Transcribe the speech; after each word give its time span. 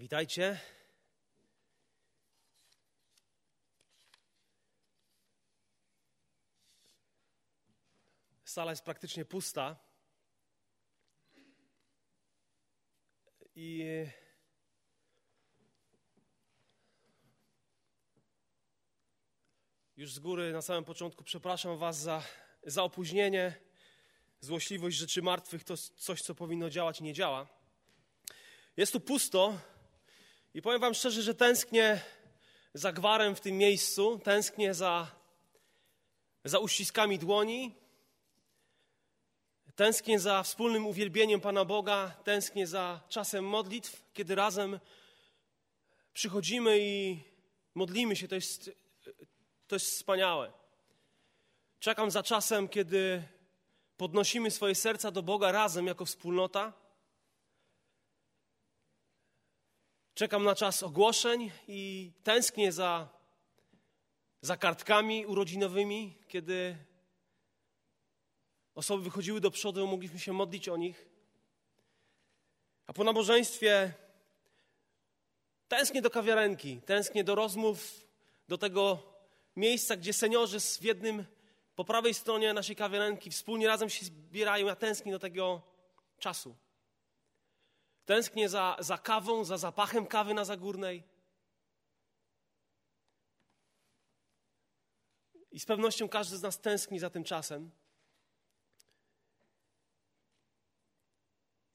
Witajcie. 0.00 0.60
Sala 8.44 8.70
jest 8.72 8.84
praktycznie 8.84 9.24
pusta. 9.24 9.76
I 13.54 13.84
już 19.96 20.12
z 20.12 20.18
góry 20.18 20.52
na 20.52 20.62
samym 20.62 20.84
początku 20.84 21.24
przepraszam 21.24 21.78
Was 21.78 21.98
za, 21.98 22.22
za 22.62 22.82
opóźnienie. 22.82 23.54
Złośliwość 24.40 24.96
rzeczy 24.96 25.22
martwych 25.22 25.64
to 25.64 25.76
coś, 25.76 26.20
co 26.20 26.34
powinno 26.34 26.70
działać, 26.70 27.00
nie 27.00 27.14
działa. 27.14 27.46
Jest 28.76 28.92
tu 28.92 29.00
pusto 29.00 29.58
i 30.54 30.62
powiem 30.62 30.80
Wam 30.80 30.94
szczerze, 30.94 31.22
że 31.22 31.34
tęsknię 31.34 32.00
za 32.74 32.92
gwarem 32.92 33.34
w 33.34 33.40
tym 33.40 33.58
miejscu, 33.58 34.20
tęsknię 34.24 34.74
za, 34.74 35.10
za 36.44 36.58
uściskami 36.58 37.18
dłoni, 37.18 37.74
tęsknię 39.74 40.18
za 40.20 40.42
wspólnym 40.42 40.86
uwielbieniem 40.86 41.40
Pana 41.40 41.64
Boga, 41.64 42.16
tęsknię 42.24 42.66
za 42.66 43.00
czasem 43.08 43.44
modlitw, 43.44 44.02
kiedy 44.12 44.34
razem 44.34 44.80
przychodzimy 46.12 46.78
i 46.80 47.22
modlimy 47.74 48.16
się. 48.16 48.28
To 48.28 48.34
jest, 48.34 48.70
to 49.66 49.76
jest 49.76 49.86
wspaniałe. 49.86 50.52
Czekam 51.78 52.10
za 52.10 52.22
czasem, 52.22 52.68
kiedy 52.68 53.22
podnosimy 53.96 54.50
swoje 54.50 54.74
serca 54.74 55.10
do 55.10 55.22
Boga 55.22 55.52
razem 55.52 55.86
jako 55.86 56.04
wspólnota. 56.04 56.79
Czekam 60.14 60.44
na 60.44 60.54
czas 60.54 60.82
ogłoszeń 60.82 61.50
i 61.68 62.12
tęsknię 62.22 62.72
za, 62.72 63.08
za 64.40 64.56
kartkami 64.56 65.26
urodzinowymi, 65.26 66.18
kiedy 66.28 66.76
osoby 68.74 69.02
wychodziły 69.02 69.40
do 69.40 69.50
przodu, 69.50 69.86
mogliśmy 69.86 70.18
się 70.18 70.32
modlić 70.32 70.68
o 70.68 70.76
nich. 70.76 71.08
A 72.86 72.92
po 72.92 73.04
nabożeństwie 73.04 73.94
tęsknię 75.68 76.02
do 76.02 76.10
kawiarenki, 76.10 76.80
tęsknię 76.80 77.24
do 77.24 77.34
rozmów, 77.34 78.06
do 78.48 78.58
tego 78.58 79.02
miejsca, 79.56 79.96
gdzie 79.96 80.12
seniorzy 80.12 80.60
w 80.60 80.84
jednym, 80.84 81.24
po 81.74 81.84
prawej 81.84 82.14
stronie 82.14 82.52
naszej 82.52 82.76
kawiarenki 82.76 83.30
wspólnie 83.30 83.66
razem 83.66 83.90
się 83.90 84.06
zbierają. 84.06 84.66
Ja 84.66 84.76
tęsknię 84.76 85.12
do 85.12 85.18
tego 85.18 85.62
czasu. 86.18 86.56
Tęsknię 88.10 88.48
za, 88.48 88.76
za 88.78 88.98
kawą, 88.98 89.44
za 89.44 89.58
zapachem 89.58 90.06
kawy 90.06 90.34
na 90.34 90.44
Zagórnej. 90.44 91.02
I 95.52 95.60
z 95.60 95.66
pewnością 95.66 96.08
każdy 96.08 96.36
z 96.36 96.42
nas 96.42 96.60
tęskni 96.60 96.98
za 96.98 97.10
tym 97.10 97.24
czasem. 97.24 97.70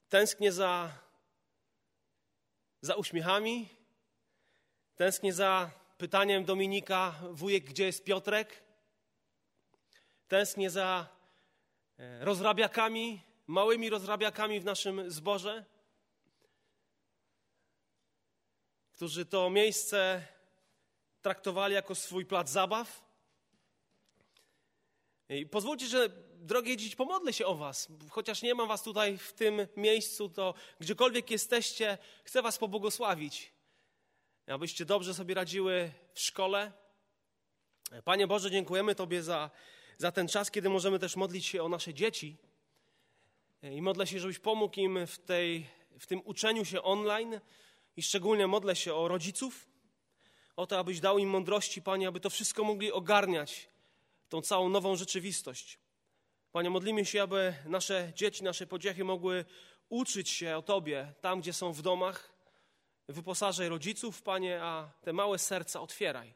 Tęsknię 0.08 0.52
za, 0.52 0.92
za 2.80 2.94
uśmiechami. 2.94 3.68
Tęsknię 4.96 5.32
za 5.32 5.70
pytaniem 5.98 6.44
Dominika, 6.44 7.14
wujek, 7.30 7.64
gdzie 7.64 7.86
jest 7.86 8.04
Piotrek? 8.04 8.62
Tęsknię 10.28 10.70
za 10.70 11.06
e, 11.98 12.24
rozrabiakami, 12.24 13.22
małymi 13.46 13.90
rozrabiakami 13.90 14.60
w 14.60 14.64
naszym 14.64 15.10
zborze. 15.10 15.75
Którzy 18.96 19.26
to 19.26 19.50
miejsce 19.50 20.22
traktowali 21.22 21.74
jako 21.74 21.94
swój 21.94 22.26
plac 22.26 22.50
zabaw. 22.50 23.04
I 25.28 25.46
pozwólcie, 25.46 25.86
że 25.86 26.08
drogie 26.34 26.76
dzieci, 26.76 26.96
pomodlę 26.96 27.32
się 27.32 27.46
o 27.46 27.54
was. 27.54 27.88
Chociaż 28.10 28.42
nie 28.42 28.54
mam 28.54 28.68
was 28.68 28.82
tutaj 28.82 29.18
w 29.18 29.32
tym 29.32 29.66
miejscu, 29.76 30.28
to 30.28 30.54
gdziekolwiek 30.80 31.30
jesteście, 31.30 31.98
chcę 32.24 32.42
was 32.42 32.58
pobłogosławić. 32.58 33.52
Abyście 34.46 34.84
dobrze 34.84 35.14
sobie 35.14 35.34
radziły 35.34 35.92
w 36.14 36.20
szkole. 36.20 36.72
Panie 38.04 38.26
Boże, 38.26 38.50
dziękujemy 38.50 38.94
Tobie 38.94 39.22
za, 39.22 39.50
za 39.98 40.12
ten 40.12 40.28
czas, 40.28 40.50
kiedy 40.50 40.68
możemy 40.68 40.98
też 40.98 41.16
modlić 41.16 41.46
się 41.46 41.62
o 41.62 41.68
nasze 41.68 41.94
dzieci. 41.94 42.36
I 43.62 43.82
modlę 43.82 44.06
się, 44.06 44.20
żebyś 44.20 44.38
pomógł 44.38 44.80
im 44.80 45.06
w, 45.06 45.18
tej, 45.18 45.66
w 45.98 46.06
tym 46.06 46.22
uczeniu 46.24 46.64
się 46.64 46.82
online, 46.82 47.40
i 47.96 48.02
szczególnie 48.02 48.46
modlę 48.46 48.76
się 48.76 48.94
o 48.94 49.08
rodziców, 49.08 49.68
o 50.56 50.66
to, 50.66 50.78
abyś 50.78 51.00
dał 51.00 51.18
im 51.18 51.28
mądrości, 51.28 51.82
Panie, 51.82 52.08
aby 52.08 52.20
to 52.20 52.30
wszystko 52.30 52.64
mogli 52.64 52.92
ogarniać, 52.92 53.68
tą 54.28 54.42
całą 54.42 54.68
nową 54.68 54.96
rzeczywistość. 54.96 55.78
Panie, 56.52 56.70
modlimy 56.70 57.04
się, 57.04 57.22
aby 57.22 57.54
nasze 57.64 58.12
dzieci, 58.14 58.44
nasze 58.44 58.66
pociechy 58.66 59.04
mogły 59.04 59.44
uczyć 59.88 60.30
się 60.30 60.56
o 60.56 60.62
Tobie 60.62 61.12
tam, 61.20 61.40
gdzie 61.40 61.52
są 61.52 61.72
w 61.72 61.82
domach. 61.82 62.32
Wyposażaj 63.08 63.68
rodziców, 63.68 64.22
Panie, 64.22 64.62
a 64.62 64.90
te 65.02 65.12
małe 65.12 65.38
serca 65.38 65.80
otwieraj. 65.80 66.34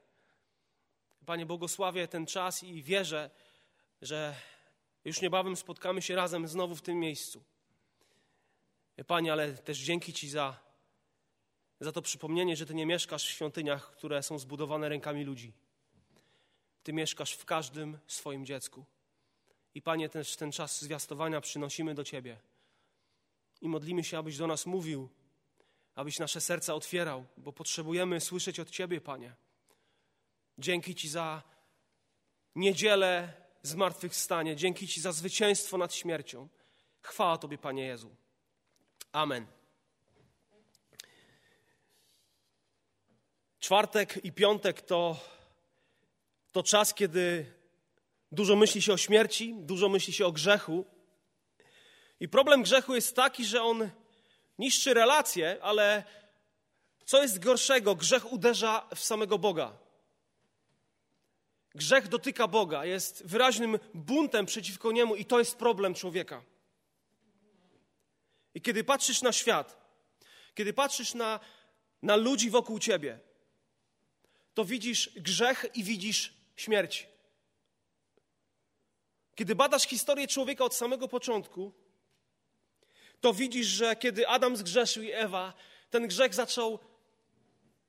Panie, 1.27 1.47
błogosławię 1.47 2.09
ten 2.09 2.27
czas 2.27 2.63
i 2.63 2.83
wierzę, 2.83 3.31
że 4.03 4.35
już 5.05 5.21
niebawem 5.21 5.57
spotkamy 5.57 6.03
się 6.03 6.15
razem 6.17 6.49
znowu 6.49 6.75
w 6.75 6.83
tym 6.83 6.99
miejscu. 7.01 7.45
Panie, 9.07 9.33
ale 9.33 9.55
też 9.55 9.79
dzięki 9.79 10.13
Ci 10.13 10.29
za 10.29 10.70
za 11.81 11.93
to 11.93 12.03
przypomnienie, 12.03 12.57
że 12.57 12.67
Ty 12.67 12.75
nie 12.75 12.87
mieszkasz 12.87 13.27
w 13.27 13.31
świątyniach, 13.31 13.91
które 13.93 14.23
są 14.23 14.39
zbudowane 14.39 14.89
rękami 14.89 15.25
ludzi. 15.25 15.53
Ty 16.83 16.93
mieszkasz 16.93 17.33
w 17.33 17.45
każdym 17.45 17.99
swoim 18.07 18.47
dziecku. 18.47 18.85
I 19.75 19.83
Panie, 19.83 20.09
też 20.09 20.37
ten 20.37 20.53
czas 20.53 20.83
zwiastowania 20.83 21.41
przynosimy 21.41 21.95
do 21.95 22.05
Ciebie. 22.05 22.41
I 23.61 23.69
modlimy 23.69 24.05
się, 24.05 24.19
abyś 24.19 24.37
do 24.37 24.47
nas 24.47 24.67
mówił, 24.67 25.09
abyś 25.95 26.19
nasze 26.19 26.41
serca 26.41 26.75
otwierał, 26.75 27.27
bo 27.37 27.53
potrzebujemy 27.53 28.21
słyszeć 28.21 28.61
od 28.61 28.71
Ciebie, 28.71 29.01
Panie. 29.01 29.35
Dzięki 30.59 30.95
Ci 30.95 31.09
za 31.09 31.43
niedzielę 32.57 33.33
zmartwychwstanie. 33.63 34.57
Dzięki 34.57 34.89
Ci 34.89 35.01
za 35.01 35.13
zwycięstwo 35.13 35.79
nad 35.79 35.95
śmiercią. 35.95 36.49
Chwała 37.03 37.39
Tobie, 37.39 37.59
Panie 37.59 37.87
Jezu. 37.87 38.17
Amen. 39.13 39.60
Czwartek 43.61 44.25
i 44.25 44.33
piątek 44.33 44.83
to, 44.83 45.17
to 46.53 46.63
czas, 46.63 46.95
kiedy 46.95 47.47
dużo 48.33 48.57
myśli 48.57 48.83
się 48.83 48.93
o 48.93 48.97
śmierci, 48.97 49.55
dużo 49.59 49.89
myśli 49.89 50.13
się 50.13 50.27
o 50.27 50.33
grzechu. 50.33 50.85
I 52.21 52.29
problem 52.29 52.63
grzechu 52.63 52.95
jest 52.95 53.17
taki, 53.17 53.45
że 53.45 53.63
on 53.63 53.91
niszczy 54.59 54.95
relacje, 54.95 55.59
ale 55.63 56.05
co 57.05 57.23
jest 57.23 57.39
gorszego? 57.39 57.95
Grzech 57.95 58.33
uderza 58.33 58.89
w 58.95 59.01
samego 59.01 59.39
Boga. 59.39 59.73
Grzech 61.75 62.09
dotyka 62.09 62.49
Boga, 62.49 62.85
jest 62.85 63.27
wyraźnym 63.27 63.79
buntem 63.95 64.47
przeciwko 64.47 64.93
niemu, 64.93 65.17
i 65.17 65.25
to 65.25 65.39
jest 65.39 65.57
problem 65.57 65.95
człowieka. 65.95 66.43
I 68.55 68.61
kiedy 68.61 68.85
patrzysz 68.85 69.23
na 69.23 69.33
świat, 69.33 69.77
kiedy 70.55 70.73
patrzysz 70.73 71.15
na, 71.15 71.41
na 72.03 72.17
ludzi 72.17 72.51
wokół 72.51 72.79
ciebie, 72.79 73.30
to 74.55 74.65
widzisz 74.65 75.11
grzech 75.17 75.67
i 75.75 75.85
widzisz 75.85 76.35
śmierć. 76.57 77.09
Kiedy 79.35 79.55
badasz 79.55 79.83
historię 79.83 80.29
człowieka 80.29 80.65
od 80.65 80.75
samego 80.75 81.09
początku, 81.09 81.73
to 83.21 83.35
widzisz, 83.35 83.67
że 83.67 83.97
kiedy 83.97 84.29
Adam 84.29 84.57
zgrzeszył 84.57 85.03
i 85.03 85.13
Ewa, 85.13 85.55
ten 85.91 86.09
grzech 86.09 86.35
zaczął 86.35 86.79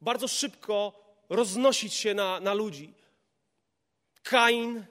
bardzo 0.01 0.27
szybko 0.27 1.03
roznosić 1.29 1.93
się 1.93 2.13
na, 2.13 2.39
na 2.39 2.53
ludzi. 2.53 2.93
Kain, 4.23 4.85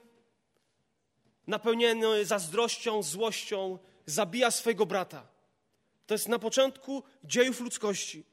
napełniony 1.46 2.24
zazdrością, 2.24 3.02
złością, 3.02 3.78
zabija 4.06 4.50
swojego 4.50 4.86
brata. 4.86 5.26
To 6.06 6.14
jest 6.14 6.28
na 6.28 6.38
początku 6.38 7.02
dziejów 7.24 7.60
ludzkości. 7.60 8.24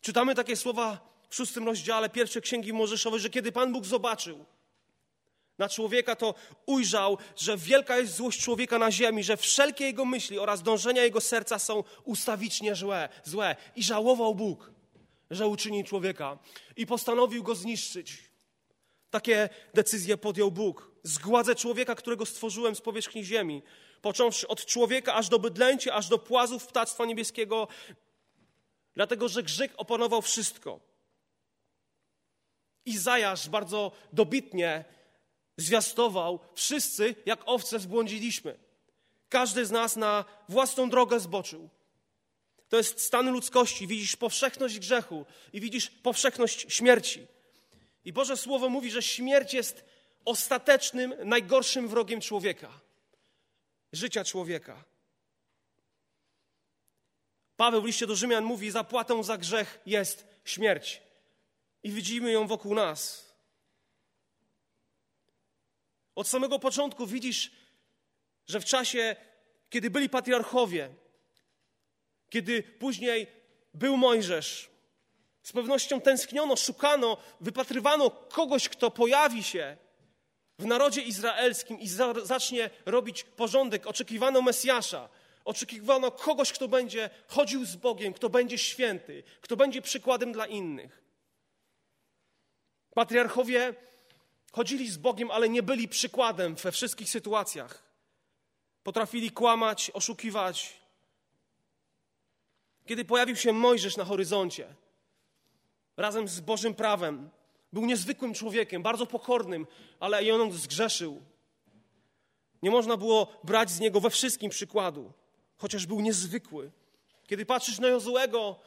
Czytamy 0.00 0.34
takie 0.34 0.56
słowa 0.56 1.15
w 1.28 1.34
szóstym 1.34 1.66
rozdziale 1.66 2.08
pierwszej 2.08 2.42
księgi 2.42 2.72
Mojżeszowej, 2.72 3.20
że 3.20 3.30
kiedy 3.30 3.52
Pan 3.52 3.72
Bóg 3.72 3.84
zobaczył 3.84 4.44
na 5.58 5.68
człowieka, 5.68 6.16
to 6.16 6.34
ujrzał, 6.66 7.18
że 7.36 7.56
wielka 7.56 7.98
jest 7.98 8.14
złość 8.14 8.40
człowieka 8.40 8.78
na 8.78 8.92
ziemi, 8.92 9.24
że 9.24 9.36
wszelkie 9.36 9.84
jego 9.84 10.04
myśli 10.04 10.38
oraz 10.38 10.62
dążenia 10.62 11.02
jego 11.02 11.20
serca 11.20 11.58
są 11.58 11.84
ustawicznie 12.04 12.74
złe, 12.74 13.08
złe. 13.24 13.56
I 13.76 13.82
żałował 13.82 14.34
Bóg, 14.34 14.70
że 15.30 15.46
uczynił 15.46 15.84
człowieka 15.84 16.38
i 16.76 16.86
postanowił 16.86 17.42
go 17.42 17.54
zniszczyć. 17.54 18.18
Takie 19.10 19.48
decyzje 19.74 20.16
podjął 20.16 20.50
Bóg. 20.50 20.90
Zgładzę 21.02 21.54
człowieka, 21.54 21.94
którego 21.94 22.26
stworzyłem 22.26 22.74
z 22.74 22.80
powierzchni 22.80 23.24
ziemi. 23.24 23.62
Począwszy 24.02 24.48
od 24.48 24.66
człowieka 24.66 25.14
aż 25.14 25.28
do 25.28 25.38
bydlęcia, 25.38 25.94
aż 25.94 26.08
do 26.08 26.18
płazów 26.18 26.66
ptactwa 26.66 27.04
niebieskiego, 27.04 27.68
dlatego 28.94 29.28
że 29.28 29.42
grzech 29.42 29.74
opanował 29.76 30.22
wszystko. 30.22 30.80
Izajasz 32.86 33.48
bardzo 33.48 33.92
dobitnie 34.12 34.84
zwiastował, 35.56 36.40
wszyscy 36.54 37.14
jak 37.26 37.40
owce 37.46 37.78
zbłądziliśmy. 37.78 38.58
Każdy 39.28 39.66
z 39.66 39.70
nas 39.70 39.96
na 39.96 40.24
własną 40.48 40.90
drogę 40.90 41.20
zboczył. 41.20 41.68
To 42.68 42.76
jest 42.76 43.00
stan 43.00 43.30
ludzkości. 43.30 43.86
Widzisz 43.86 44.16
powszechność 44.16 44.78
grzechu 44.78 45.26
i 45.52 45.60
widzisz 45.60 45.90
powszechność 45.90 46.66
śmierci. 46.68 47.26
I 48.04 48.12
Boże 48.12 48.36
Słowo 48.36 48.68
mówi, 48.68 48.90
że 48.90 49.02
śmierć 49.02 49.54
jest 49.54 49.84
ostatecznym, 50.24 51.14
najgorszym 51.24 51.88
wrogiem 51.88 52.20
człowieka, 52.20 52.80
życia 53.92 54.24
człowieka. 54.24 54.84
Paweł 57.56 57.82
w 57.82 57.84
liście 57.84 58.06
do 58.06 58.16
Rzymian 58.16 58.44
mówi: 58.44 58.70
Zapłatą 58.70 59.22
za 59.22 59.38
grzech 59.38 59.80
jest 59.86 60.26
śmierć. 60.44 61.05
I 61.86 61.90
widzimy 61.90 62.32
ją 62.32 62.46
wokół 62.46 62.74
nas. 62.74 63.32
Od 66.14 66.28
samego 66.28 66.58
początku 66.58 67.06
widzisz, 67.06 67.50
że 68.46 68.60
w 68.60 68.64
czasie, 68.64 69.16
kiedy 69.70 69.90
byli 69.90 70.08
patriarchowie, 70.08 70.94
kiedy 72.30 72.62
później 72.62 73.26
był 73.74 73.96
Mojżesz, 73.96 74.70
z 75.42 75.52
pewnością 75.52 76.00
tęskniono, 76.00 76.56
szukano, 76.56 77.16
wypatrywano 77.40 78.10
kogoś, 78.10 78.68
kto 78.68 78.90
pojawi 78.90 79.42
się 79.42 79.76
w 80.58 80.64
narodzie 80.64 81.02
izraelskim 81.02 81.80
i 81.80 81.88
za, 81.88 82.14
zacznie 82.22 82.70
robić 82.86 83.24
porządek. 83.24 83.86
Oczekiwano 83.86 84.42
Mesjasza, 84.42 85.08
oczekiwano 85.44 86.10
kogoś, 86.10 86.52
kto 86.52 86.68
będzie 86.68 87.10
chodził 87.28 87.64
z 87.64 87.76
Bogiem, 87.76 88.12
kto 88.12 88.28
będzie 88.28 88.58
święty, 88.58 89.22
kto 89.40 89.56
będzie 89.56 89.82
przykładem 89.82 90.32
dla 90.32 90.46
innych. 90.46 91.05
Patriarchowie 92.96 93.74
chodzili 94.52 94.90
z 94.90 94.96
Bogiem, 94.96 95.30
ale 95.30 95.48
nie 95.48 95.62
byli 95.62 95.88
przykładem 95.88 96.54
we 96.54 96.72
wszystkich 96.72 97.10
sytuacjach. 97.10 97.82
Potrafili 98.82 99.30
kłamać, 99.30 99.90
oszukiwać. 99.94 100.80
Kiedy 102.86 103.04
pojawił 103.04 103.36
się 103.36 103.52
Mojżesz 103.52 103.96
na 103.96 104.04
horyzoncie, 104.04 104.74
razem 105.96 106.28
z 106.28 106.40
Bożym 106.40 106.74
prawem, 106.74 107.30
był 107.72 107.86
niezwykłym 107.86 108.34
człowiekiem, 108.34 108.82
bardzo 108.82 109.06
pokornym, 109.06 109.66
ale 110.00 110.24
i 110.24 110.30
on 110.30 110.52
zgrzeszył. 110.52 111.22
Nie 112.62 112.70
można 112.70 112.96
było 112.96 113.40
brać 113.44 113.70
z 113.70 113.80
niego 113.80 114.00
we 114.00 114.10
wszystkim 114.10 114.50
przykładu, 114.50 115.12
chociaż 115.56 115.86
był 115.86 116.00
niezwykły. 116.00 116.70
Kiedy 117.26 117.46
patrzysz 117.46 117.78
na 117.78 117.88
Jozuego, 117.88 118.60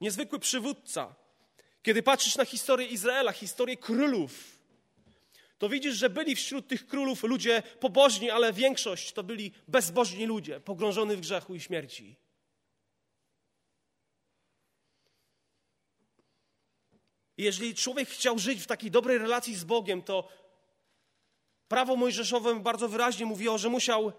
niezwykły 0.00 0.38
przywódca, 0.38 1.14
kiedy 1.86 2.02
patrzysz 2.02 2.36
na 2.36 2.44
historię 2.44 2.86
Izraela, 2.86 3.32
historię 3.32 3.76
królów, 3.76 4.58
to 5.58 5.68
widzisz, 5.68 5.94
że 5.96 6.10
byli 6.10 6.36
wśród 6.36 6.68
tych 6.68 6.86
królów 6.86 7.22
ludzie 7.22 7.62
pobożni, 7.80 8.30
ale 8.30 8.52
większość 8.52 9.12
to 9.12 9.22
byli 9.22 9.52
bezbożni 9.68 10.26
ludzie, 10.26 10.60
pogrążeni 10.60 11.16
w 11.16 11.20
grzechu 11.20 11.54
i 11.54 11.60
śmierci. 11.60 12.16
Jeżeli 17.38 17.74
człowiek 17.74 18.08
chciał 18.08 18.38
żyć 18.38 18.62
w 18.62 18.66
takiej 18.66 18.90
dobrej 18.90 19.18
relacji 19.18 19.54
z 19.54 19.64
Bogiem, 19.64 20.02
to 20.02 20.28
prawo 21.68 21.96
mojżeszowe 21.96 22.60
bardzo 22.60 22.88
wyraźnie 22.88 23.26
mówiło, 23.26 23.58
że 23.58 23.68
musiał 23.68 24.12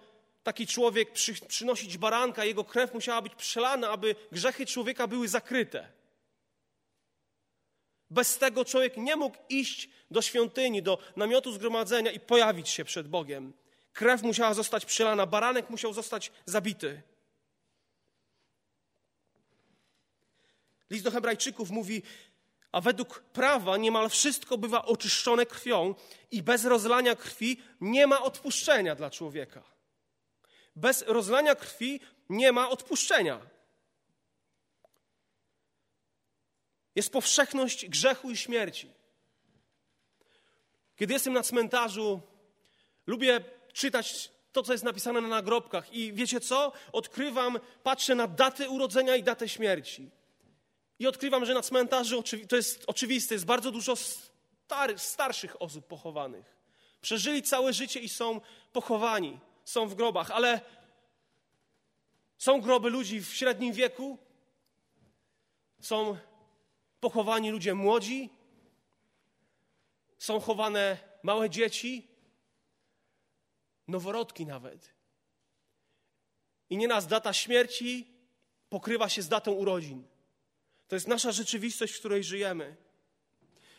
taki 0.43 0.67
człowiek 0.67 1.11
przy, 1.11 1.33
przynosić 1.33 1.97
baranka, 1.97 2.45
jego 2.45 2.63
krew 2.63 2.93
musiała 2.93 3.21
być 3.21 3.35
przelana, 3.35 3.89
aby 3.89 4.15
grzechy 4.31 4.65
człowieka 4.65 5.07
były 5.07 5.27
zakryte. 5.27 5.96
Bez 8.09 8.37
tego 8.37 8.65
człowiek 8.65 8.97
nie 8.97 9.15
mógł 9.15 9.37
iść 9.49 9.89
do 10.11 10.21
świątyni, 10.21 10.83
do 10.83 10.97
namiotu 11.15 11.51
zgromadzenia 11.51 12.11
i 12.11 12.19
pojawić 12.19 12.69
się 12.69 12.85
przed 12.85 13.07
Bogiem. 13.07 13.53
Krew 13.93 14.23
musiała 14.23 14.53
zostać 14.53 14.85
przelana, 14.85 15.25
baranek 15.25 15.69
musiał 15.69 15.93
zostać 15.93 16.31
zabity. 16.45 17.01
List 20.89 21.03
do 21.03 21.11
Hebrajczyków 21.11 21.69
mówi: 21.69 22.03
A 22.71 22.81
według 22.81 23.19
prawa 23.19 23.77
niemal 23.77 24.09
wszystko 24.09 24.57
bywa 24.57 24.85
oczyszczone 24.85 25.45
krwią, 25.45 25.95
i 26.31 26.43
bez 26.43 26.65
rozlania 26.65 27.15
krwi 27.15 27.61
nie 27.81 28.07
ma 28.07 28.23
odpuszczenia 28.23 28.95
dla 28.95 29.09
człowieka. 29.09 29.63
Bez 30.75 31.03
rozlania 31.07 31.55
krwi 31.55 31.99
nie 32.29 32.51
ma 32.51 32.69
odpuszczenia. 32.69 33.56
Jest 36.97 37.11
powszechność 37.11 37.89
grzechu 37.89 38.31
i 38.31 38.37
śmierci. 38.37 38.91
Kiedy 40.95 41.13
jestem 41.13 41.33
na 41.33 41.43
cmentarzu, 41.43 42.21
lubię 43.07 43.39
czytać 43.73 44.31
to, 44.51 44.63
co 44.63 44.71
jest 44.71 44.83
napisane 44.83 45.21
na 45.21 45.27
nagrobkach. 45.27 45.93
I 45.93 46.13
wiecie 46.13 46.39
co? 46.39 46.71
Odkrywam, 46.91 47.59
patrzę 47.83 48.15
na 48.15 48.27
datę 48.27 48.69
urodzenia 48.69 49.15
i 49.15 49.23
datę 49.23 49.49
śmierci. 49.49 50.09
I 50.99 51.07
odkrywam, 51.07 51.45
że 51.45 51.53
na 51.53 51.61
cmentarzu, 51.61 52.23
to 52.49 52.55
jest 52.55 52.83
oczywiste, 52.87 53.35
jest 53.35 53.45
bardzo 53.45 53.71
dużo 53.71 53.95
star 53.95 54.99
starszych 54.99 55.61
osób 55.61 55.87
pochowanych. 55.87 56.57
Przeżyli 57.01 57.43
całe 57.43 57.73
życie 57.73 57.99
i 57.99 58.09
są 58.09 58.41
pochowani, 58.73 59.39
są 59.65 59.87
w 59.87 59.95
grobach, 59.95 60.31
ale 60.31 60.61
są 62.37 62.61
groby 62.61 62.89
ludzi 62.89 63.21
w 63.21 63.33
średnim 63.33 63.73
wieku, 63.73 64.17
są 65.81 66.17
pochowani 66.99 67.51
ludzie 67.51 67.73
młodzi, 67.73 68.29
są 70.19 70.39
chowane 70.39 70.97
małe 71.23 71.49
dzieci, 71.49 72.07
noworodki 73.87 74.45
nawet. 74.45 74.93
I 76.69 76.77
nieraz 76.77 77.07
data 77.07 77.33
śmierci 77.33 78.07
pokrywa 78.69 79.09
się 79.09 79.21
z 79.21 79.27
datą 79.27 79.51
urodzin. 79.51 80.07
To 80.87 80.95
jest 80.95 81.07
nasza 81.07 81.31
rzeczywistość, 81.31 81.93
w 81.93 81.99
której 81.99 82.23
żyjemy. 82.23 82.75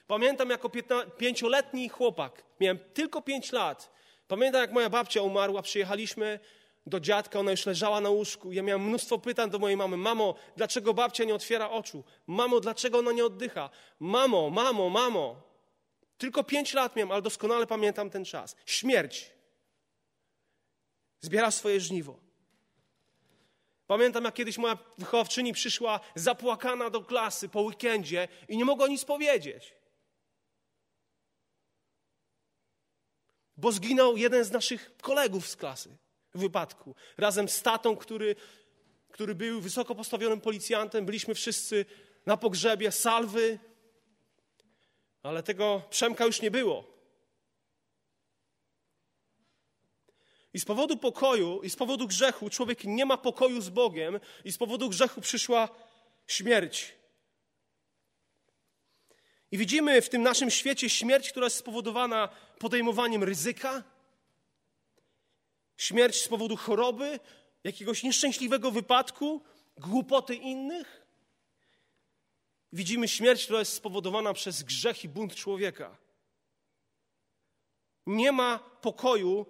Pamiętam 0.06 0.50
jako 0.50 0.71
pięcioletni 1.19 1.88
chłopak, 1.88 2.44
miałem 2.61 2.79
tylko 2.79 3.23
pięć 3.23 3.53
lat. 3.53 3.93
Pamiętam, 4.29 4.61
jak 4.61 4.73
moja 4.73 4.91
babcia 4.91 5.23
umarła, 5.23 5.62
przyjechaliśmy 5.62 6.41
do 6.88 7.00
dziadka, 7.00 7.40
ona 7.40 7.50
już 7.50 7.67
leżała 7.67 8.00
na 8.00 8.11
łóżku. 8.11 8.52
Ja 8.52 8.62
miałem 8.62 8.88
mnóstwo 8.88 9.19
pytań 9.19 9.50
do 9.50 9.58
mojej 9.58 9.76
mamy. 9.76 9.96
Mamo, 9.96 10.35
dlaczego 10.57 10.95
babcia 10.95 11.25
nie 11.25 11.35
otwiera 11.35 11.71
oczu? 11.71 12.04
Mamo, 12.26 12.61
dlaczego 12.61 12.99
ona 12.99 13.12
nie 13.12 13.25
oddycha? 13.25 13.71
Mamo, 14.00 14.50
mamo, 14.50 14.90
mamo. 14.90 15.42
Tylko 16.18 16.45
pięć 16.45 16.75
lat 16.75 16.97
miałem, 16.97 17.12
ale 17.12 17.23
doskonale 17.23 17.66
pamiętam 17.66 18.11
ten 18.11 18.25
czas. 18.25 18.57
Śmierć. 18.66 19.30
Zbiera 21.21 21.50
swoje 21.50 21.80
żniwo. 21.80 22.18
Pamiętam, 23.87 24.25
jak 24.25 24.35
kiedyś 24.35 24.59
moja 24.59 24.78
wychowawczyni 24.99 25.52
przyszła 25.52 26.00
zapłakana 26.14 26.90
do 26.90 27.04
klasy 27.04 27.49
po 27.49 27.61
weekendzie 27.61 28.28
i 28.49 28.57
nie 28.57 28.64
mogła 28.64 28.88
nic 28.88 29.04
powiedzieć. 29.04 29.75
Bo 33.57 33.73
zginął 33.73 34.16
jeden 34.16 34.45
z 34.45 34.50
naszych 34.50 34.97
kolegów 34.97 35.49
z 35.49 35.57
klasy 35.57 35.97
wypadku. 36.38 36.95
Razem 37.16 37.49
z 37.49 37.62
tatą, 37.62 37.97
który, 37.97 38.37
który 39.11 39.35
był 39.35 39.61
wysoko 39.61 39.95
postawionym 39.95 40.40
policjantem, 40.40 41.07
byliśmy 41.07 41.35
wszyscy 41.35 41.85
na 42.26 42.37
pogrzebie 42.37 42.92
salwy, 42.92 43.59
ale 45.23 45.42
tego 45.42 45.83
Przemka 45.90 46.25
już 46.25 46.42
nie 46.42 46.50
było. 46.50 46.99
I 50.54 50.61
z 50.61 50.64
powodu 50.64 50.97
pokoju, 50.97 51.62
i 51.62 51.71
z 51.71 51.76
powodu 51.76 52.07
grzechu 52.07 52.50
człowiek 52.50 52.85
nie 52.85 53.07
ma 53.07 53.16
pokoju 53.16 53.61
z 53.61 53.68
Bogiem, 53.68 54.21
i 54.45 54.52
z 54.52 54.59
powodu 54.59 54.88
grzechu 54.88 55.21
przyszła 55.21 55.68
śmierć. 56.26 56.95
I 59.50 59.59
widzimy 59.59 60.02
w 60.02 60.09
tym 60.09 60.23
naszym 60.23 60.50
świecie 60.50 60.90
śmierć, 60.90 61.30
która 61.30 61.47
jest 61.47 61.57
spowodowana 61.57 62.28
podejmowaniem 62.59 63.25
ryzyka, 63.25 63.85
Śmierć 65.78 66.23
z 66.23 66.28
powodu 66.28 66.56
choroby, 66.56 67.20
jakiegoś 67.64 68.02
nieszczęśliwego 68.02 68.70
wypadku, 68.70 69.42
głupoty 69.76 70.35
innych. 70.35 71.06
Widzimy 72.73 73.08
śmierć, 73.08 73.44
która 73.44 73.58
jest 73.58 73.73
spowodowana 73.73 74.35
przez 74.35 74.62
grzech 74.62 75.04
i 75.04 75.08
bunt 75.08 75.35
człowieka. 75.35 75.97
Nie 78.06 78.32
ma 78.32 78.58
pokoju 78.58 79.47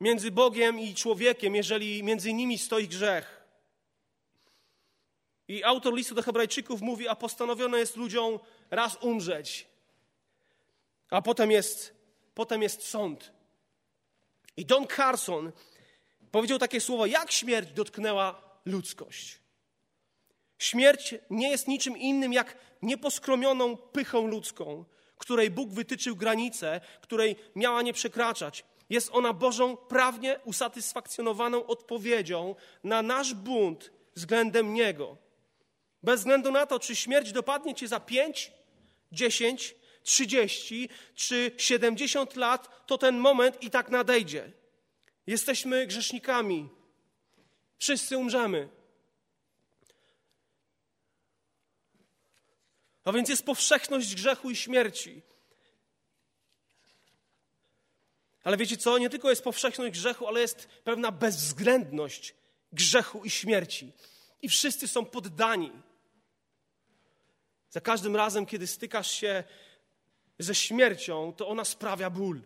między 0.00 0.30
Bogiem 0.30 0.80
i 0.80 0.94
człowiekiem, 0.94 1.54
jeżeli 1.54 2.02
między 2.02 2.32
nimi 2.32 2.58
stoi 2.58 2.88
grzech. 2.88 3.44
I 5.48 5.64
autor 5.64 5.94
listu 5.94 6.14
do 6.14 6.22
Hebrajczyków 6.22 6.80
mówi: 6.80 7.08
A 7.08 7.14
postanowiono 7.14 7.76
jest 7.76 7.96
ludziom 7.96 8.38
raz 8.70 8.96
umrzeć, 9.00 9.68
a 11.10 11.22
potem 11.22 11.50
jest, 11.50 11.94
potem 12.34 12.62
jest 12.62 12.82
sąd. 12.82 13.34
I 14.56 14.66
Don 14.66 14.86
Carson 14.86 15.52
powiedział 16.30 16.58
takie 16.58 16.80
słowa, 16.80 17.06
jak 17.06 17.32
śmierć 17.32 17.72
dotknęła 17.72 18.42
ludzkość. 18.64 19.38
Śmierć 20.58 21.14
nie 21.30 21.50
jest 21.50 21.68
niczym 21.68 21.96
innym 21.96 22.32
jak 22.32 22.56
nieposkromioną 22.82 23.76
pychą 23.76 24.26
ludzką, 24.26 24.84
której 25.18 25.50
Bóg 25.50 25.70
wytyczył 25.70 26.16
granice, 26.16 26.80
której 27.00 27.36
miała 27.54 27.82
nie 27.82 27.92
przekraczać. 27.92 28.64
Jest 28.90 29.10
ona 29.12 29.32
Bożą 29.32 29.76
prawnie 29.76 30.40
usatysfakcjonowaną 30.44 31.66
odpowiedzią 31.66 32.54
na 32.84 33.02
nasz 33.02 33.34
bunt 33.34 33.90
względem 34.14 34.74
Niego. 34.74 35.16
Bez 36.02 36.20
względu 36.20 36.52
na 36.52 36.66
to, 36.66 36.78
czy 36.78 36.96
śmierć 36.96 37.32
dopadnie 37.32 37.74
cię 37.74 37.88
za 37.88 38.00
5, 38.00 38.52
10, 39.12 39.74
30 40.04 40.88
czy 41.14 41.52
70 41.58 42.36
lat, 42.36 42.86
to 42.86 42.98
ten 42.98 43.18
moment 43.18 43.62
i 43.62 43.70
tak 43.70 43.88
nadejdzie. 43.88 44.52
Jesteśmy 45.26 45.86
grzesznikami. 45.86 46.68
Wszyscy 47.78 48.18
umrzemy. 48.18 48.68
A 53.04 53.12
więc 53.12 53.28
jest 53.28 53.44
powszechność 53.44 54.14
grzechu 54.14 54.50
i 54.50 54.56
śmierci. 54.56 55.22
Ale 58.44 58.56
wiecie 58.56 58.76
co? 58.76 58.98
Nie 58.98 59.10
tylko 59.10 59.30
jest 59.30 59.44
powszechność 59.44 59.92
grzechu, 59.92 60.28
ale 60.28 60.40
jest 60.40 60.68
pewna 60.84 61.12
bezwzględność 61.12 62.34
grzechu 62.72 63.24
i 63.24 63.30
śmierci. 63.30 63.92
I 64.42 64.48
wszyscy 64.48 64.88
są 64.88 65.04
poddani. 65.04 65.72
Za 67.70 67.80
każdym 67.80 68.16
razem, 68.16 68.46
kiedy 68.46 68.66
stykasz 68.66 69.10
się 69.10 69.44
ze 70.38 70.54
śmiercią, 70.54 71.32
to 71.36 71.48
ona 71.48 71.64
sprawia 71.64 72.10
ból. 72.10 72.40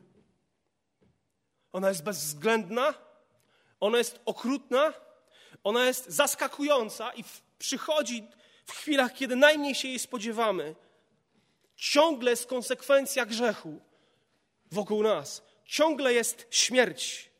Ona 1.73 1.89
jest 1.89 2.03
bezwzględna, 2.03 2.95
ona 3.81 3.99
jest 3.99 4.21
okrutna, 4.25 4.93
ona 5.65 5.87
jest 5.87 6.09
zaskakująca 6.09 7.15
i 7.15 7.25
przychodzi 7.59 8.25
w 8.67 8.73
chwilach, 8.73 9.15
kiedy 9.15 9.37
najmniej 9.37 9.75
się 9.75 9.89
jej 9.89 9.99
spodziewamy. 9.99 10.75
Ciągle 11.77 12.31
jest 12.31 12.47
konsekwencja 12.47 13.27
grzechu 13.27 13.81
wokół 14.71 15.03
nas. 15.03 15.43
Ciągle 15.65 16.13
jest 16.13 16.47
śmierć. 16.51 17.31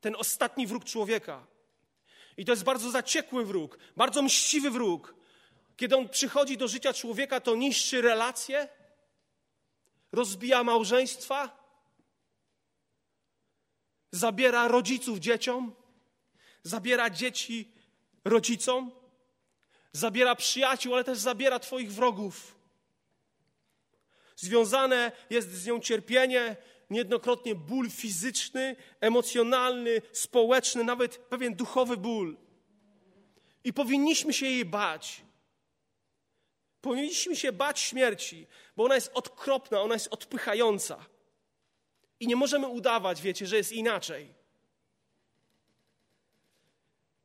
Ten 0.00 0.16
ostatni 0.16 0.66
wróg 0.66 0.84
człowieka. 0.84 1.46
I 2.36 2.44
to 2.44 2.52
jest 2.52 2.64
bardzo 2.64 2.90
zaciekły 2.90 3.44
wróg, 3.44 3.78
bardzo 3.96 4.22
mściwy 4.22 4.70
wróg. 4.70 5.14
Kiedy 5.76 5.96
on 5.96 6.08
przychodzi 6.08 6.56
do 6.56 6.68
życia 6.68 6.92
człowieka, 6.92 7.40
to 7.40 7.56
niszczy 7.56 8.02
relacje, 8.02 8.68
rozbija 10.12 10.64
małżeństwa, 10.64 11.60
zabiera 14.12 14.68
rodziców 14.68 15.18
dzieciom, 15.18 15.74
zabiera 16.62 17.10
dzieci 17.10 17.72
rodzicom, 18.24 18.90
zabiera 19.92 20.36
przyjaciół, 20.36 20.94
ale 20.94 21.04
też 21.04 21.18
zabiera 21.18 21.58
Twoich 21.58 21.92
wrogów. 21.92 22.54
Związane 24.36 25.12
jest 25.30 25.52
z 25.52 25.66
nią 25.66 25.80
cierpienie, 25.80 26.56
niejednokrotnie 26.90 27.54
ból 27.54 27.90
fizyczny, 27.90 28.76
emocjonalny, 29.00 30.02
społeczny, 30.12 30.84
nawet 30.84 31.18
pewien 31.18 31.54
duchowy 31.54 31.96
ból. 31.96 32.36
I 33.64 33.72
powinniśmy 33.72 34.32
się 34.32 34.46
jej 34.46 34.64
bać. 34.64 35.22
Powinniśmy 36.80 37.36
się 37.36 37.52
bać 37.52 37.80
śmierci, 37.80 38.46
bo 38.76 38.84
ona 38.84 38.94
jest 38.94 39.10
okropna, 39.14 39.80
ona 39.80 39.94
jest 39.94 40.08
odpychająca. 40.10 41.06
I 42.20 42.26
nie 42.26 42.36
możemy 42.36 42.66
udawać, 42.66 43.22
wiecie, 43.22 43.46
że 43.46 43.56
jest 43.56 43.72
inaczej. 43.72 44.34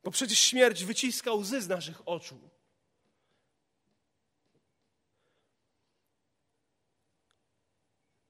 Bo 0.04 0.12
przecież 0.12 0.40
śmierć 0.40 0.84
wyciska 0.84 1.34
łzy 1.34 1.62
z 1.62 1.68
naszych 1.68 2.08
oczu. 2.08 2.50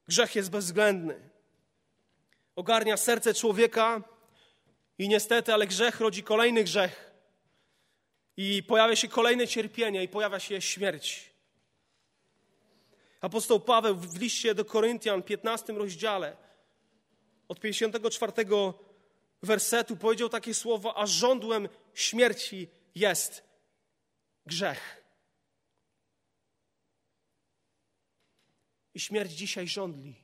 Grzech 0.07 0.35
jest 0.35 0.51
bezwzględny. 0.51 1.29
Ogarnia 2.55 2.97
serce 2.97 3.33
człowieka 3.33 4.03
i 4.97 5.09
niestety, 5.09 5.53
ale 5.53 5.67
grzech 5.67 5.99
rodzi 5.99 6.23
kolejny 6.23 6.63
grzech. 6.63 7.14
I 8.37 8.63
pojawia 8.63 8.95
się 8.95 9.07
kolejne 9.07 9.47
cierpienie 9.47 10.03
i 10.03 10.07
pojawia 10.07 10.39
się 10.39 10.61
śmierć. 10.61 11.35
Apostoł 13.21 13.59
Paweł 13.59 13.95
w 13.95 14.19
liście 14.19 14.55
do 14.55 14.65
Koryntian, 14.65 15.23
15 15.23 15.73
rozdziale, 15.73 16.37
od 17.47 17.59
54 17.59 18.31
wersetu 19.43 19.97
powiedział 19.97 20.29
takie 20.29 20.53
słowo, 20.53 20.97
a 20.97 21.05
żądłem 21.05 21.69
śmierci 21.93 22.67
jest 22.95 23.43
grzech. 24.45 25.03
I 28.93 28.99
śmierć 28.99 29.31
dzisiaj 29.31 29.67
żądli. 29.67 30.15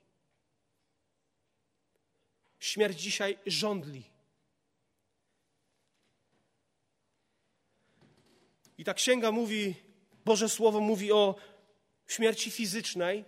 Śmierć 2.59 3.01
dzisiaj 3.01 3.37
żądli. 3.45 4.10
I 8.81 8.83
ta 8.83 8.93
księga 8.93 9.31
mówi, 9.31 9.75
Boże 10.25 10.49
Słowo 10.49 10.79
mówi 10.79 11.11
o 11.11 11.35
śmierci 12.07 12.51
fizycznej. 12.51 13.25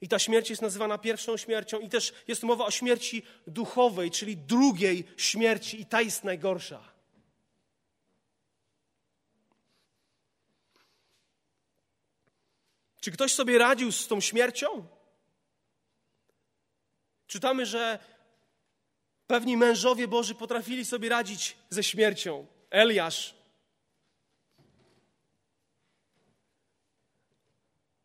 I 0.00 0.08
ta 0.08 0.18
śmierć 0.18 0.50
jest 0.50 0.62
nazywana 0.62 0.98
pierwszą 0.98 1.36
śmiercią, 1.36 1.80
i 1.80 1.88
też 1.88 2.12
jest 2.28 2.42
mowa 2.42 2.64
o 2.66 2.70
śmierci 2.70 3.22
duchowej, 3.46 4.10
czyli 4.10 4.36
drugiej 4.36 5.04
śmierci, 5.16 5.80
i 5.80 5.86
ta 5.86 6.00
jest 6.00 6.24
najgorsza. 6.24 6.92
Czy 13.00 13.10
ktoś 13.10 13.34
sobie 13.34 13.58
radził 13.58 13.92
z 13.92 14.06
tą 14.06 14.20
śmiercią? 14.20 14.86
Czytamy, 17.26 17.66
że 17.66 17.98
pewni 19.26 19.56
mężowie 19.56 20.08
Boży 20.08 20.34
potrafili 20.34 20.84
sobie 20.84 21.08
radzić 21.08 21.56
ze 21.70 21.82
śmiercią. 21.82 22.46
Eliasz, 22.70 23.43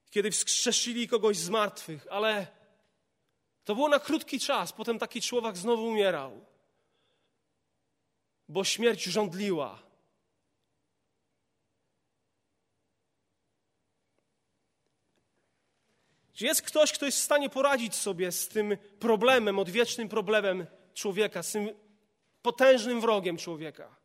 kiedy 0.10 0.32
wskrzesili 0.32 1.08
kogoś 1.08 1.38
z 1.38 1.50
martwych, 1.50 2.08
ale 2.10 2.48
to 3.64 3.76
było 3.76 3.90
na 3.90 4.00
krótki 4.00 4.40
czas. 4.40 4.74
Potem 4.74 5.00
taki 5.00 5.22
człowiek 5.22 5.58
znowu 5.58 5.88
umierał, 5.88 6.46
bo 8.48 8.64
śmierć 8.64 9.04
żądliła. 9.04 9.80
Czy 16.34 16.46
jest 16.46 16.62
ktoś, 16.62 16.92
kto 16.92 17.06
jest 17.06 17.18
w 17.18 17.24
stanie 17.24 17.50
poradzić 17.50 17.96
sobie 17.96 18.32
z 18.32 18.48
tym 18.48 18.78
problemem, 19.00 19.60
odwiecznym 19.60 20.10
problemem 20.10 20.68
człowieka, 20.94 21.44
z 21.44 21.52
tym 21.52 21.70
potężnym 22.42 23.02
wrogiem 23.02 23.38
człowieka? 23.38 23.96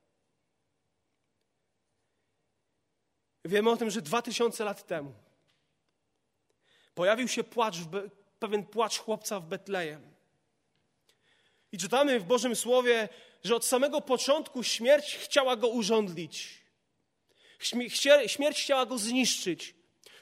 Wiemy 3.44 3.70
o 3.70 3.76
tym, 3.76 3.90
że 3.90 4.02
dwa 4.02 4.23
tysiące 4.23 4.64
lat 4.64 4.87
temu 4.87 5.24
pojawił 6.95 7.29
się 7.29 7.45
płacz, 7.45 7.77
pewien 8.39 8.67
płacz 8.67 8.99
chłopca 8.99 9.41
w 9.41 9.47
Betlejem. 9.47 10.15
I 11.73 11.79
czytamy 11.79 12.21
w 12.21 12.25
Bożym 12.25 12.57
Słowie, 12.57 13.09
że 13.45 13.57
od 13.57 13.65
samego 13.65 14.01
początku 14.01 14.63
śmierć 14.63 15.17
chciała 15.17 15.57
go 15.57 15.69
urządlić. 15.69 16.65
Śmierć 18.27 18.63
chciała 18.63 18.87
go 18.87 18.99
zniszczyć. 18.99 19.75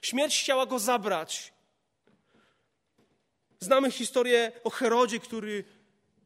Śmierć 0.02 0.40
chciała 0.40 0.66
go 0.66 0.78
zabrać. 0.78 1.52
Znamy 3.60 3.90
historię 3.90 4.52
o 4.64 4.70
Herodzie, 4.70 5.20
który 5.20 5.64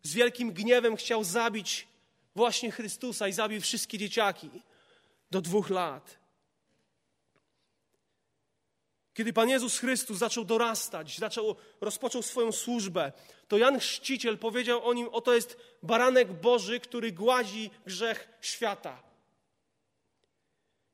z 0.02 0.14
wielkim 0.14 0.52
gniewem 0.52 0.96
chciał 0.96 1.24
zabić 1.24 1.88
właśnie 2.34 2.70
Chrystusa 2.70 3.28
i 3.28 3.32
zabił 3.32 3.60
wszystkie 3.60 3.98
dzieciaki 3.98 4.50
do 5.30 5.40
dwóch 5.40 5.70
lat. 5.70 6.25
Kiedy 9.16 9.32
Pan 9.32 9.48
Jezus 9.48 9.78
Chrystus 9.78 10.18
zaczął 10.18 10.44
dorastać, 10.44 11.18
zaczął, 11.18 11.56
rozpoczął 11.80 12.22
swoją 12.22 12.52
służbę, 12.52 13.12
to 13.48 13.58
Jan 13.58 13.78
Chrzciciel 13.78 14.38
powiedział 14.38 14.88
o 14.88 14.94
nim: 14.94 15.08
Oto 15.12 15.34
jest 15.34 15.56
baranek 15.82 16.32
Boży, 16.32 16.80
który 16.80 17.12
gładzi 17.12 17.70
grzech 17.86 18.28
świata. 18.40 19.02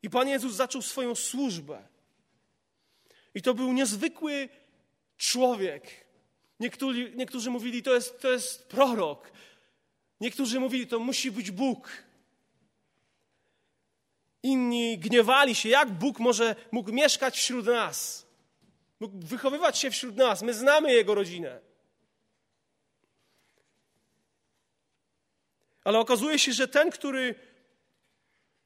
I 0.03 0.11
Pan 0.11 0.29
Jezus 0.29 0.55
zaczął 0.55 0.83
swoją 0.83 1.15
służbę. 1.15 1.83
I 3.35 3.43
to 3.43 3.55
był 3.55 3.73
niezwykły 3.73 4.49
człowiek. 5.19 6.07
Niektórzy, 6.61 7.13
niektórzy 7.17 7.51
mówili, 7.51 7.83
to 7.83 7.95
jest, 7.95 8.21
to 8.21 8.33
jest 8.33 8.69
prorok. 8.69 9.33
Niektórzy 10.21 10.61
mówili, 10.61 10.87
to 10.87 10.99
musi 10.99 11.31
być 11.31 11.51
Bóg. 11.51 11.89
Inni 14.43 14.99
gniewali 14.99 15.55
się, 15.55 15.69
jak 15.69 15.91
Bóg 15.91 16.19
może, 16.19 16.57
mógł 16.73 16.93
mieszkać 16.93 17.37
wśród 17.37 17.67
nas, 17.67 18.27
mógł 19.01 19.19
wychowywać 19.19 19.79
się 19.79 19.91
wśród 19.91 20.17
nas. 20.17 20.43
My 20.43 20.55
znamy 20.55 20.93
Jego 20.93 21.15
rodzinę. 21.15 21.61
Ale 25.85 25.99
okazuje 25.99 26.39
się, 26.39 26.53
że 26.53 26.69
ten, 26.69 26.91
który, 26.91 27.35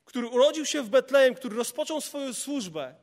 który 0.04 0.28
urodził 0.28 0.64
się 0.64 0.82
w 0.82 0.88
Betlejem, 0.88 1.34
który 1.34 1.56
rozpoczął 1.56 2.00
swoją 2.00 2.34
służbę, 2.34 2.94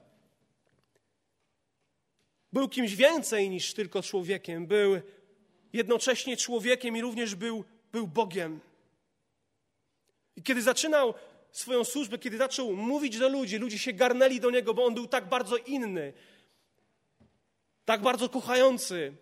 był 2.54 2.70
kimś 2.70 2.96
więcej 2.96 3.50
niż 3.50 3.74
tylko 3.74 4.04
człowiekiem. 4.04 4.68
Był 4.68 5.02
jednocześnie 5.74 6.38
człowiekiem 6.38 6.98
i 6.98 7.02
również 7.02 7.36
był, 7.36 7.64
był 7.92 8.08
Bogiem. 8.08 8.60
I 10.36 10.44
kiedy 10.44 10.62
zaczynał 10.62 11.14
swoją 11.54 11.84
służbę, 11.84 12.18
kiedy 12.18 12.38
zaczął 12.38 12.76
mówić 12.76 13.18
do 13.18 13.30
ludzi, 13.30 13.58
ludzie 13.58 13.80
się 13.80 13.94
garnęli 13.94 14.40
do 14.40 14.50
niego, 14.50 14.74
bo 14.74 14.86
on 14.86 14.94
był 14.94 15.08
tak 15.08 15.30
bardzo 15.30 15.58
inny, 15.58 16.14
tak 17.86 18.02
bardzo 18.02 18.30
kochający. 18.30 19.14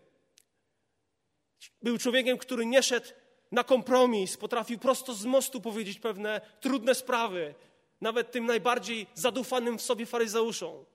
Był 1.82 1.98
człowiekiem, 1.98 2.38
który 2.38 2.66
nie 2.66 2.84
szedł 2.84 3.08
na 3.52 3.64
kompromis, 3.64 4.38
potrafił 4.38 4.80
prosto 4.80 5.14
z 5.14 5.26
mostu 5.26 5.62
powiedzieć 5.62 6.00
pewne 6.00 6.42
trudne 6.60 6.96
sprawy, 6.96 7.56
nawet 8.02 8.32
tym 8.32 8.46
najbardziej 8.46 9.08
zadufanym 9.14 9.78
w 9.78 9.82
sobie 9.82 10.06
faryzeuszom, 10.06 10.86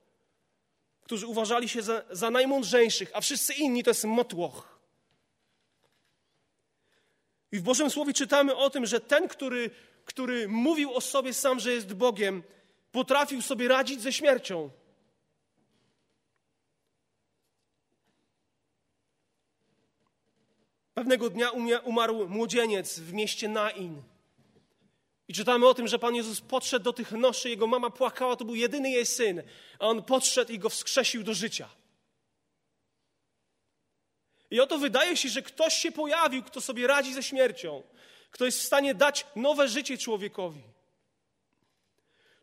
którzy 1.03 1.27
uważali 1.27 1.69
się 1.69 1.83
za, 1.83 2.03
za 2.11 2.31
najmądrzejszych, 2.31 3.11
a 3.15 3.21
wszyscy 3.21 3.55
inni 3.55 3.85
to 3.85 3.91
jest 3.91 4.05
motłoch. 4.05 4.79
I 7.53 7.59
w 7.59 7.63
Bożym 7.63 7.91
Słowie 7.91 8.13
czytamy 8.13 8.57
o 8.57 8.71
tym, 8.71 8.87
że 8.87 9.01
ten, 9.01 9.29
który, 9.29 9.71
który 10.07 10.49
mówił 10.49 10.95
o 10.95 11.01
sobie 11.01 11.35
sam, 11.35 11.61
że 11.61 11.73
jest 11.73 11.95
Bogiem, 11.95 12.43
potrafił 12.93 13.43
sobie 13.43 13.69
radzić 13.69 14.03
ze 14.03 14.13
śmiercią. 14.13 14.71
Pewnego 20.95 21.31
dnia 21.31 21.51
umarł 21.85 22.29
młodzieniec 22.29 22.99
w 22.99 23.13
mieście 23.13 23.49
Nain. 23.49 24.03
I 25.29 25.35
czytamy 25.35 25.69
o 25.69 25.75
tym, 25.75 25.89
że 25.89 25.99
Pan 25.99 26.15
Jezus 26.15 26.41
podszedł 26.41 26.85
do 26.85 26.93
tych 26.93 27.13
noszy, 27.13 27.51
jego 27.51 27.67
mama 27.67 27.91
płakała, 27.91 28.37
to 28.37 28.45
był 28.45 28.55
jedyny 28.55 28.91
jej 28.91 29.07
syn, 29.07 29.43
a 29.79 29.87
on 29.87 30.03
podszedł 30.03 30.53
i 30.53 30.59
go 30.59 30.69
wskrzesił 30.69 31.23
do 31.23 31.35
życia. 31.35 31.69
I 34.51 34.61
oto 34.61 34.79
wydaje 34.79 35.17
się, 35.17 35.29
że 35.29 35.43
ktoś 35.43 35.75
się 35.75 35.93
pojawił, 35.93 36.43
kto 36.43 36.61
sobie 36.61 36.87
radzi 36.87 37.15
ze 37.15 37.23
śmiercią, 37.23 37.83
kto 38.31 38.45
jest 38.45 38.61
w 38.61 38.67
stanie 38.67 38.95
dać 38.95 39.27
nowe 39.37 39.69
życie 39.69 39.99
człowiekowi. 39.99 40.63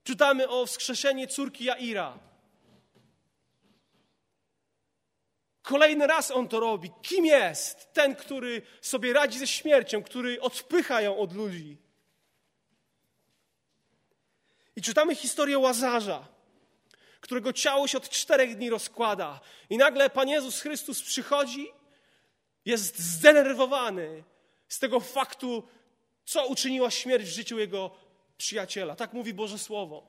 Czytamy 0.03 0.49
o 0.49 0.65
wskrzeszeniu 0.65 1.27
córki 1.27 1.63
Jaira. 1.63 2.19
Kolejny 5.61 6.07
raz 6.07 6.31
on 6.31 6.47
to 6.47 6.59
robi. 6.59 6.91
Kim 7.01 7.25
jest 7.25 7.93
ten, 7.93 8.15
który 8.15 8.61
sobie 8.81 9.13
radzi 9.13 9.39
ze 9.39 9.47
śmiercią, 9.47 10.03
który 10.03 10.41
odpycha 10.41 11.01
ją 11.01 11.17
od 11.17 11.33
ludzi? 11.33 11.77
I 14.75 14.81
czytamy 14.81 15.15
historię 15.15 15.59
Łazarza, 15.59 16.27
którego 17.21 17.53
ciało 17.53 17.87
się 17.87 17.97
od 17.97 18.09
czterech 18.09 18.55
dni 18.55 18.69
rozkłada. 18.69 19.39
I 19.69 19.77
nagle 19.77 20.09
Pan 20.09 20.29
Jezus 20.29 20.61
Chrystus 20.61 21.01
przychodzi, 21.01 21.71
jest 22.65 22.99
zdenerwowany 22.99 24.23
z 24.73 24.79
tego 24.79 24.99
faktu, 24.99 25.63
co 26.25 26.47
uczyniła 26.47 26.91
śmierć 26.91 27.25
w 27.25 27.33
życiu 27.33 27.59
jego 27.59 27.91
przyjaciela. 28.37 28.95
Tak 28.95 29.13
mówi 29.13 29.33
Boże 29.33 29.59
Słowo. 29.59 30.07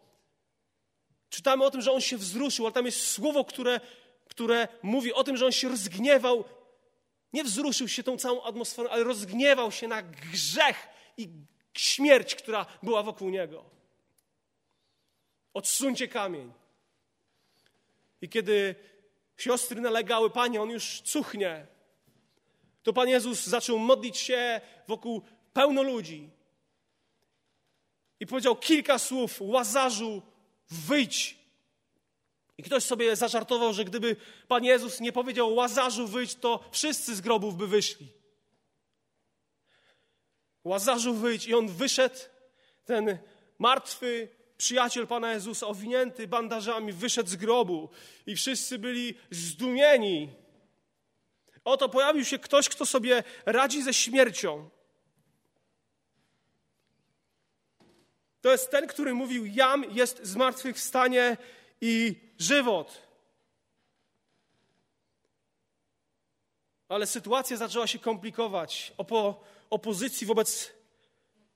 Czytamy 1.31 1.65
o 1.65 1.71
tym, 1.71 1.81
że 1.81 1.93
on 1.93 2.01
się 2.01 2.17
wzruszył, 2.17 2.67
ale 2.67 2.73
tam 2.73 2.87
jest 2.87 3.07
słowo, 3.07 3.45
które, 3.45 3.81
które 4.29 4.69
mówi 4.83 5.13
o 5.13 5.25
tym, 5.25 5.37
że 5.37 5.47
on 5.47 5.53
się 5.53 5.69
rozgniewał. 5.69 6.45
Nie 7.33 7.45
wzruszył 7.45 7.89
się 7.89 8.03
tą 8.03 8.17
całą 8.17 8.43
atmosferą, 8.43 8.89
ale 8.89 9.05
rozgniewał 9.05 9.73
się 9.73 9.89
na 9.89 10.03
grzech 10.03 10.89
i 11.17 11.29
śmierć, 11.75 12.35
która 12.35 12.67
była 12.83 13.03
wokół 13.03 13.31
niego. 13.31 13.65
Odsuńcie 15.55 16.09
kamień. 16.09 16.53
I 18.23 18.29
kiedy 18.29 18.75
siostry 19.37 19.81
nalegały, 19.81 20.31
Panie, 20.31 20.63
on 20.63 20.71
już 20.71 21.01
cuchnie, 21.01 21.67
to 22.85 22.93
Pan 22.93 23.09
Jezus 23.09 23.47
zaczął 23.47 23.79
modlić 23.79 24.19
się 24.19 24.61
wokół 24.89 25.23
pełno 25.53 25.83
ludzi. 25.83 26.31
I 28.21 28.27
powiedział 28.27 28.57
kilka 28.57 28.99
słów: 28.99 29.37
Łazarzu, 29.41 30.23
wyjdź. 30.71 31.39
I 32.59 32.63
ktoś 32.63 32.85
sobie 32.85 33.17
zażartował, 33.17 33.73
że 33.73 33.85
gdyby 33.85 34.17
Pan 34.49 34.65
Jezus 34.65 35.01
nie 35.01 35.13
powiedział 35.13 35.55
Łazarzu, 35.55 36.07
wyjdź, 36.07 36.35
to 36.35 36.65
wszyscy 36.71 37.17
z 37.17 37.21
grobów 37.21 37.57
by 37.57 37.67
wyszli. 37.67 38.09
Łazarzu, 40.65 41.15
wyjdź. 41.15 41.47
I 41.47 41.55
on 41.55 41.69
wyszedł, 41.69 42.19
ten 42.85 43.19
martwy, 43.59 44.29
przyjaciel 44.57 45.07
Pana 45.07 45.33
Jezusa, 45.33 45.67
owinięty 45.67 46.29
bandażami, 46.29 46.93
wyszedł 46.93 47.31
z 47.31 47.37
grobu 47.37 47.89
i 48.27 48.37
wszyscy 48.37 48.79
byli 48.79 49.15
zdumieni. 49.31 50.44
Oto 51.65 51.89
pojawił 51.89 52.25
się 52.25 52.39
ktoś, 52.39 52.69
kto 52.69 52.87
sobie 52.87 53.25
radzi 53.47 53.83
ze 53.83 53.95
śmiercią. 53.95 54.71
To 58.41 58.53
jest 58.53 58.71
ten, 58.71 58.87
który 58.87 59.15
mówił: 59.15 59.47
Jam 59.47 59.85
jest 59.85 60.23
zmartwychwstanie 60.23 61.37
i 61.81 62.21
żywot. 62.39 63.03
Ale 66.89 67.07
sytuacja 67.07 67.57
zaczęła 67.57 67.87
się 67.87 67.99
komplikować. 67.99 68.93
Opo 68.97 69.45
opozycji 69.71 70.27
wobec 70.27 70.73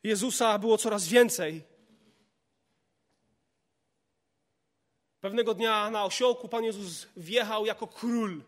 Jezusa 0.03 0.59
było 0.59 0.79
coraz 0.79 1.09
więcej. 1.09 1.63
Pewnego 5.21 5.55
dnia 5.55 5.91
na 5.91 6.05
osiołku 6.05 6.49
Pan 6.49 6.65
Jezus 6.65 7.07
wjechał 7.17 7.67
jako 7.67 7.87
król. 7.87 8.43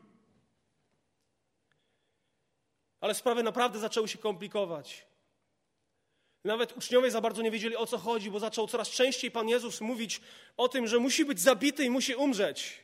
Ale 3.00 3.14
sprawy 3.14 3.42
naprawdę 3.42 3.78
zaczęły 3.78 4.08
się 4.08 4.18
komplikować. 4.18 5.06
Nawet 6.44 6.76
uczniowie 6.76 7.10
za 7.10 7.20
bardzo 7.20 7.42
nie 7.42 7.50
wiedzieli 7.50 7.76
o 7.76 7.86
co 7.86 7.98
chodzi, 7.98 8.30
bo 8.30 8.40
zaczął 8.40 8.68
coraz 8.68 8.88
częściej 8.88 9.30
Pan 9.30 9.48
Jezus 9.48 9.80
mówić 9.80 10.20
o 10.56 10.68
tym, 10.68 10.86
że 10.86 10.98
musi 10.98 11.24
być 11.24 11.40
zabity 11.40 11.84
i 11.84 11.90
musi 11.90 12.14
umrzeć. 12.14 12.80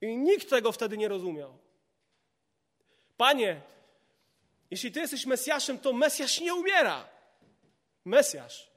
I 0.00 0.16
nikt 0.16 0.50
tego 0.50 0.72
wtedy 0.72 0.98
nie 0.98 1.08
rozumiał. 1.08 1.58
Panie, 3.16 3.60
jeśli 4.70 4.92
Ty 4.92 5.00
jesteś 5.00 5.26
Mesjaszem, 5.26 5.78
to 5.78 5.92
Mesjasz 5.92 6.40
nie 6.40 6.54
umiera. 6.54 7.08
Mesjasz 8.04 8.70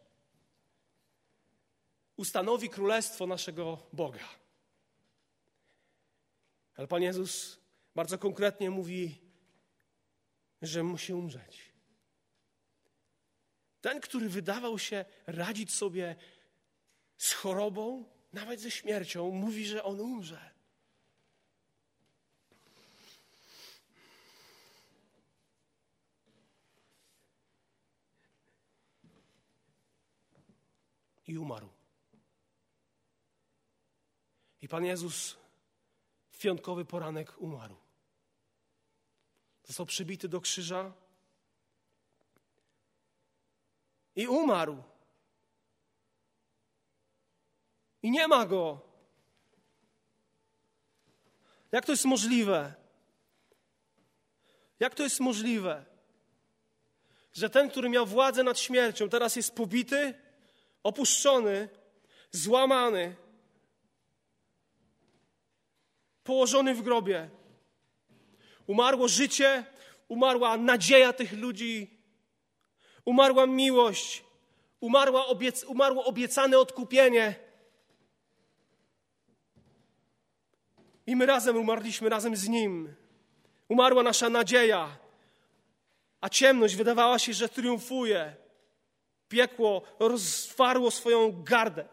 ustanowi 2.17 2.69
królestwo 2.69 3.27
naszego 3.27 3.77
Boga. 3.93 4.27
Ale 6.75 6.87
Pan 6.87 7.01
Jezus 7.03 7.59
bardzo 7.95 8.17
konkretnie 8.17 8.69
mówi, 8.69 9.30
że 10.61 10.83
musi 10.83 11.13
umrzeć. 11.13 11.71
Ten, 13.81 14.01
który 14.01 14.29
wydawał 14.29 14.79
się 14.79 15.05
radzić 15.27 15.73
sobie 15.73 16.15
z 17.17 17.33
chorobą, 17.33 18.05
nawet 18.33 18.59
ze 18.59 18.71
śmiercią, 18.71 19.31
mówi, 19.31 19.65
że 19.65 19.83
on 19.83 19.99
umrze. 19.99 20.51
I 31.27 31.37
umarł. 31.37 31.69
I 34.61 34.67
Pan 34.67 34.85
Jezus 34.85 35.37
w 36.29 36.37
piątkowy 36.39 36.85
poranek 36.85 37.41
umarł. 37.41 37.90
Został 39.71 39.85
przybity 39.85 40.27
do 40.29 40.41
krzyża 40.41 40.93
i 44.15 44.27
umarł. 44.27 44.83
I 48.03 48.11
nie 48.11 48.27
ma 48.27 48.45
go. 48.45 48.81
Jak 51.71 51.85
to 51.85 51.91
jest 51.91 52.05
możliwe? 52.05 52.73
Jak 54.79 54.95
to 54.95 55.03
jest 55.03 55.19
możliwe, 55.19 55.85
że 57.33 57.49
ten, 57.49 57.69
który 57.69 57.89
miał 57.89 58.05
władzę 58.05 58.43
nad 58.43 58.59
śmiercią, 58.59 59.09
teraz 59.09 59.35
jest 59.35 59.55
pobity, 59.55 60.13
opuszczony, 60.83 61.69
złamany, 62.31 63.15
położony 66.23 66.75
w 66.75 66.81
grobie. 66.81 67.40
Umarło 68.71 69.07
życie, 69.07 69.65
umarła 70.07 70.57
nadzieja 70.57 71.13
tych 71.13 71.33
ludzi, 71.33 71.99
umarła 73.05 73.45
miłość, 73.45 74.23
umarła 74.79 75.25
obiec, 75.25 75.63
umarło 75.63 76.05
obiecane 76.05 76.59
odkupienie. 76.59 77.35
I 81.07 81.15
my 81.15 81.25
razem 81.25 81.57
umarliśmy 81.57 82.09
razem 82.09 82.35
z 82.35 82.47
Nim. 82.47 82.95
Umarła 83.67 84.03
nasza 84.03 84.29
nadzieja, 84.29 84.97
a 86.21 86.29
ciemność 86.29 86.75
wydawała 86.75 87.19
się, 87.19 87.33
że 87.33 87.49
triumfuje. 87.49 88.35
Piekło 89.29 89.81
rozwarło 89.99 90.91
swoją 90.91 91.43
gardę, 91.43 91.87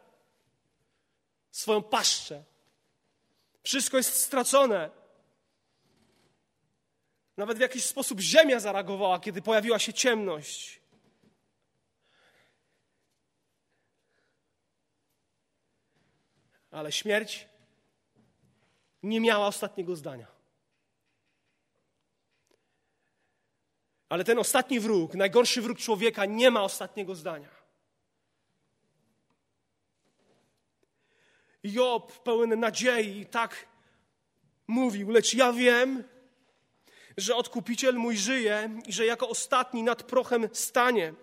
swoją 1.51 1.83
paszczę. 1.83 2.45
Wszystko 3.63 3.97
jest 3.97 4.15
stracone. 4.15 4.98
Nawet 7.39 7.59
w 7.59 7.61
jakiś 7.61 7.85
sposób 7.85 8.21
ziemia 8.21 8.61
zareagowała, 8.61 9.21
kiedy 9.21 9.43
pojawiła 9.43 9.79
się 9.79 9.93
ciemność. 9.93 10.81
Ale 16.71 16.93
śmierć 16.93 17.49
nie 19.03 19.21
miała 19.21 19.47
ostatniego 19.47 19.97
zdania. 19.97 20.27
Ale 24.09 24.25
ten 24.25 24.39
ostatni 24.39 24.81
wróg, 24.81 25.15
najgorszy 25.15 25.63
wróg 25.63 25.79
człowieka, 25.79 26.25
nie 26.25 26.51
ma 26.51 26.63
ostatniego 26.63 27.15
zdania. 27.15 27.51
Job 31.63 32.23
pełen 32.23 32.61
nadziei 32.61 33.27
tak 33.27 33.67
mówił, 34.67 35.11
lecz 35.11 35.35
ja 35.35 35.53
wiem, 35.53 36.05
że 37.19 37.37
odkupiciel 37.37 37.95
mój 37.95 38.17
żyje 38.17 38.71
i 38.87 38.93
że 38.93 39.07
jako 39.07 39.29
ostatni 39.29 39.83
nad 39.83 40.03
prochem 40.03 40.49
stanie, 40.53 41.15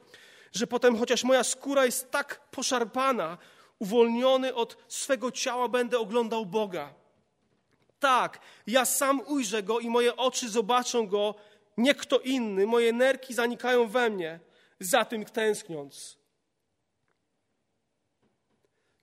że 0.54 0.68
potem 0.68 0.98
chociaż 0.98 1.24
moja 1.24 1.44
skóra 1.44 1.86
jest 1.86 2.12
tak 2.12 2.50
poszarpana, 2.52 3.38
uwolniony 3.80 4.56
od 4.56 4.78
swego 4.88 5.32
ciała 5.32 5.68
będę 5.68 6.00
oglądał 6.00 6.46
Boga. 6.46 6.94
Tak, 8.00 8.40
ja 8.68 8.86
sam 8.86 9.22
ujrzę 9.28 9.64
Go 9.64 9.80
i 9.80 9.90
moje 9.90 10.16
oczy 10.16 10.50
zobaczą 10.50 11.08
Go, 11.08 11.36
nie 11.78 11.96
kto 11.96 12.20
inny. 12.20 12.66
Moje 12.66 12.94
nerki 12.94 13.34
zanikają 13.34 13.88
we 13.88 14.10
mnie, 14.10 14.40
za 14.80 15.06
tym 15.06 15.26
tęskniąc. 15.26 16.18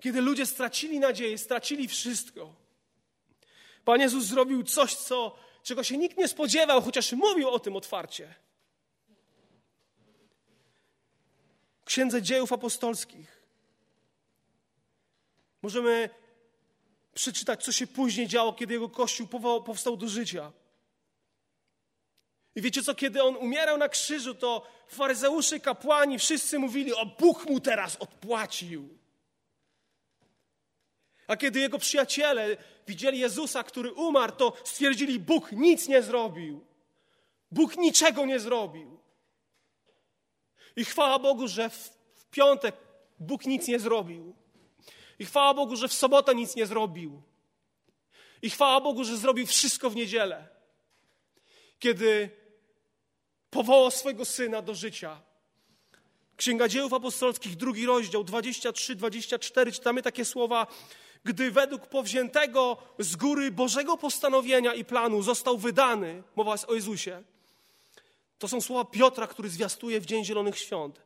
Kiedy 0.00 0.20
ludzie 0.20 0.46
stracili 0.46 1.00
nadzieję, 1.00 1.38
stracili 1.38 1.88
wszystko, 1.88 2.62
Pan 3.84 4.00
Jezus 4.00 4.24
zrobił 4.24 4.62
coś, 4.62 4.94
co, 4.94 5.36
czego 5.62 5.84
się 5.84 5.98
nikt 5.98 6.18
nie 6.18 6.28
spodziewał, 6.28 6.82
chociaż 6.82 7.12
mówił 7.12 7.48
o 7.48 7.58
tym 7.58 7.76
otwarcie. 7.76 8.34
W 11.80 11.84
Księdze 11.84 12.22
Dziejów 12.22 12.52
Apostolskich 12.52 13.42
możemy 15.62 16.10
przeczytać, 17.14 17.64
co 17.64 17.72
się 17.72 17.86
później 17.86 18.28
działo, 18.28 18.52
kiedy 18.52 18.74
jego 18.74 18.88
kościół 18.88 19.28
powstał 19.64 19.96
do 19.96 20.08
życia. 20.08 20.52
I 22.54 22.62
wiecie 22.62 22.82
co, 22.82 22.94
kiedy 22.94 23.22
on 23.22 23.36
umierał 23.36 23.78
na 23.78 23.88
krzyżu, 23.88 24.34
to 24.34 24.66
faryzeusze, 24.88 25.60
kapłani, 25.60 26.18
wszyscy 26.18 26.58
mówili, 26.58 26.94
o 26.94 27.06
Bóg 27.06 27.50
mu 27.50 27.60
teraz 27.60 27.96
odpłacił. 27.96 28.98
A 31.26 31.36
kiedy 31.36 31.60
jego 31.60 31.78
przyjaciele 31.78 32.56
widzieli 32.86 33.18
Jezusa, 33.18 33.62
który 33.62 33.92
umarł, 33.92 34.32
to 34.36 34.52
stwierdzili, 34.64 35.18
Bóg 35.18 35.52
nic 35.52 35.88
nie 35.88 36.02
zrobił. 36.02 36.64
Bóg 37.50 37.76
niczego 37.76 38.26
nie 38.26 38.40
zrobił. 38.40 38.98
I 40.76 40.84
chwała 40.84 41.18
Bogu, 41.18 41.48
że 41.48 41.70
w 41.70 41.90
piątek 42.30 42.76
Bóg 43.18 43.46
nic 43.46 43.68
nie 43.68 43.78
zrobił. 43.78 44.34
I 45.18 45.24
chwała 45.24 45.54
Bogu, 45.54 45.76
że 45.76 45.88
w 45.88 45.92
sobotę 45.92 46.34
nic 46.34 46.56
nie 46.56 46.66
zrobił. 46.66 47.22
I 48.42 48.50
chwała 48.50 48.80
Bogu, 48.80 49.04
że 49.04 49.16
zrobił 49.16 49.46
wszystko 49.46 49.90
w 49.90 49.96
niedzielę. 49.96 50.48
Kiedy 51.78 52.30
powołał 53.50 53.90
swojego 53.90 54.24
syna 54.24 54.62
do 54.62 54.74
życia. 54.74 55.20
Księga 56.36 56.68
Dziejów 56.68 56.92
Apostolskich, 56.92 57.56
drugi 57.56 57.86
rozdział, 57.86 58.24
23-24, 58.24 59.72
czytamy 59.72 60.02
takie 60.02 60.24
słowa. 60.24 60.66
Gdy 61.24 61.50
według 61.50 61.86
powziętego 61.86 62.76
z 62.98 63.16
góry 63.16 63.50
Bożego 63.50 63.96
postanowienia 63.96 64.74
i 64.74 64.84
planu 64.84 65.22
został 65.22 65.58
wydany, 65.58 66.22
mowa 66.36 66.52
jest 66.52 66.64
o 66.64 66.74
Jezusie, 66.74 67.22
to 68.38 68.48
są 68.48 68.60
słowa 68.60 68.84
Piotra, 68.84 69.26
który 69.26 69.48
zwiastuje 69.48 70.00
w 70.00 70.06
Dzień 70.06 70.24
Zielonych 70.24 70.58
Świąt. 70.58 71.02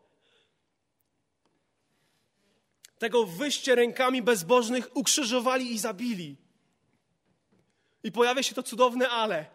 Tego 2.98 3.26
wyście 3.26 3.74
rękami 3.74 4.22
bezbożnych 4.22 4.96
ukrzyżowali 4.96 5.72
i 5.72 5.78
zabili. 5.78 6.36
I 8.04 8.12
pojawia 8.12 8.42
się 8.42 8.54
to 8.54 8.62
cudowne 8.62 9.08
ale. 9.08 9.46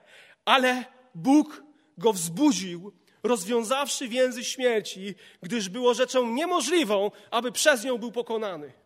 Ale 0.46 0.86
Bóg 1.16 1.64
go 1.98 2.14
wzbudził, 2.14 2.94
rozwiązawszy 3.24 4.08
więzy 4.08 4.44
śmierci, 4.44 5.16
gdyż 5.42 5.70
było 5.70 5.94
rzeczą 5.94 6.28
niemożliwą, 6.28 7.12
aby 7.32 7.52
przez 7.52 7.84
nią 7.84 7.98
był 7.98 8.12
pokonany. 8.12 8.81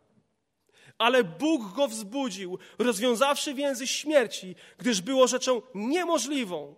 Ale 0.97 1.23
Bóg 1.23 1.73
go 1.73 1.87
wzbudził, 1.87 2.59
rozwiązawszy 2.77 3.53
więzy 3.53 3.87
śmierci, 3.87 4.55
gdyż 4.77 5.01
było 5.01 5.27
rzeczą 5.27 5.61
niemożliwą. 5.75 6.75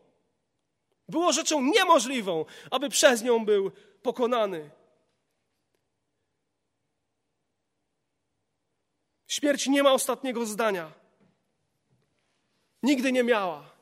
Było 1.10 1.34
rzeczą 1.34 1.62
niemożliwą, 1.62 2.45
aby 2.71 2.89
przez 2.89 3.23
nią 3.23 3.45
był 3.45 3.71
pokonany. 4.01 4.69
Śmierć 9.27 9.67
nie 9.67 9.84
ma 9.84 9.91
ostatniego 9.91 10.45
zdania. 10.45 10.91
Nigdy 12.84 13.12
nie 13.12 13.23
miała. 13.23 13.76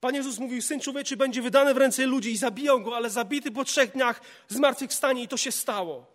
Pan 0.00 0.14
Jezus 0.14 0.38
mówił, 0.38 0.62
Syn 0.62 0.80
Człowieczy 0.80 1.16
będzie 1.16 1.42
wydany 1.42 1.74
w 1.74 1.76
ręce 1.76 2.06
ludzi 2.06 2.32
i 2.32 2.36
zabiją 2.36 2.82
go, 2.82 2.96
ale 2.96 3.10
zabity 3.10 3.50
po 3.50 3.64
trzech 3.64 3.92
dniach 3.92 4.20
zmartwychwstanie 4.48 5.22
i 5.22 5.28
to 5.28 5.36
się 5.36 5.52
stało. 5.52 6.06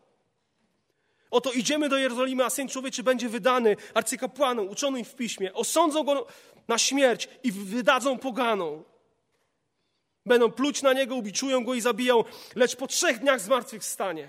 Oto 1.31 1.51
idziemy 1.51 1.89
do 1.89 1.97
Jerozolimy, 1.97 2.45
a 2.45 2.49
Syn 2.49 2.67
Człowieczy 2.67 3.03
będzie 3.03 3.29
wydany 3.29 3.77
arcykapłanom, 3.93 4.69
uczonym 4.69 5.05
w 5.05 5.15
piśmie. 5.15 5.53
Osądzą 5.53 6.03
go 6.03 6.27
na 6.67 6.77
śmierć 6.77 7.29
i 7.43 7.51
wydadzą 7.51 8.17
poganą. 8.17 8.83
Będą 10.25 10.51
pluć 10.51 10.81
na 10.81 10.93
niego, 10.93 11.15
ubiczują 11.15 11.63
go 11.63 11.73
i 11.73 11.81
zabiją, 11.81 12.23
lecz 12.55 12.75
po 12.75 12.87
trzech 12.87 13.19
dniach 13.19 13.41
zmartwychwstanie. 13.41 14.27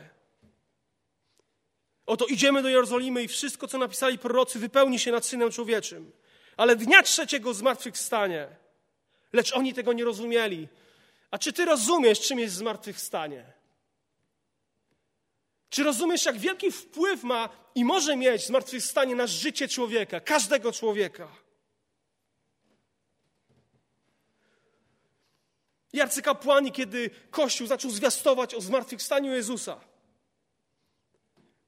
Oto 2.07 2.27
idziemy 2.27 2.63
do 2.63 2.69
Jerozolimy 2.69 3.23
i 3.23 3.29
wszystko, 3.29 3.69
co 3.69 3.79
napisali 3.79 4.19
prorocy, 4.19 4.59
wypełni 4.59 4.99
się 4.99 5.13
nad 5.13 5.27
Synem 5.27 5.51
Człowieczym. 5.51 6.13
Ale 6.57 6.77
dnia 6.77 7.03
trzeciego 7.03 7.55
zmartwychwstanie. 7.55 8.64
Lecz 9.35 9.53
oni 9.53 9.75
tego 9.75 9.93
nie 9.93 10.05
rozumieli. 10.05 10.69
A 11.31 11.39
czy 11.39 11.53
ty 11.53 11.65
rozumiesz, 11.65 12.21
czym 12.21 12.39
jest 12.39 12.55
zmartwychwstanie? 12.55 13.53
Czy 15.71 15.83
rozumiesz, 15.83 16.25
jak 16.25 16.39
wielki 16.39 16.73
wpływ 16.73 17.23
ma 17.23 17.49
i 17.75 17.85
może 17.85 18.17
mieć 18.17 18.47
zmartwychwstanie 18.47 19.15
na 19.15 19.27
życie 19.27 19.69
człowieka, 19.69 20.21
każdego 20.21 20.73
człowieka? 20.73 21.29
I 25.93 26.01
arcykapłani, 26.01 26.73
kiedy 26.73 27.11
Kościół 27.31 27.67
zaczął 27.67 27.91
zwiastować 27.91 28.55
o 28.55 28.61
zmartwychwstaniu 28.61 29.33
Jezusa, 29.33 29.81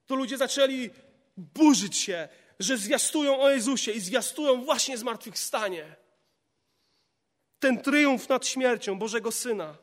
to 0.07 0.15
ludzie 0.15 0.37
zaczęli 0.37 0.91
burzyć 1.37 1.97
się, 1.97 2.29
że 2.59 2.77
zwiastują 2.77 3.41
o 3.41 3.51
Jezusie 3.51 3.93
i 3.93 4.01
zwiastują 4.01 4.65
właśnie 4.65 4.99
zmartwychwstanie. 4.99 6.06
Ten 7.67 7.83
triumf 7.83 8.29
nad 8.29 8.47
śmiercią 8.47 8.99
Bożego 8.99 9.33
Syna. 9.33 9.77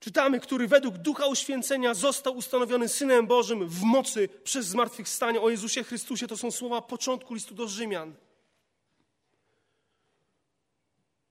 Czytamy, 0.00 0.40
który 0.40 0.68
według 0.68 0.98
ducha 0.98 1.26
uświęcenia 1.26 1.94
został 1.94 2.36
ustanowiony 2.36 2.88
Synem 2.88 3.26
Bożym 3.26 3.68
w 3.68 3.82
mocy 3.82 4.28
przez 4.44 4.66
zmartwychwstanie 4.66 5.40
o 5.40 5.50
Jezusie 5.50 5.84
Chrystusie. 5.84 6.26
To 6.26 6.36
są 6.36 6.50
słowa 6.50 6.82
początku 6.82 7.34
listu 7.34 7.54
do 7.54 7.68
Rzymian. 7.68 8.14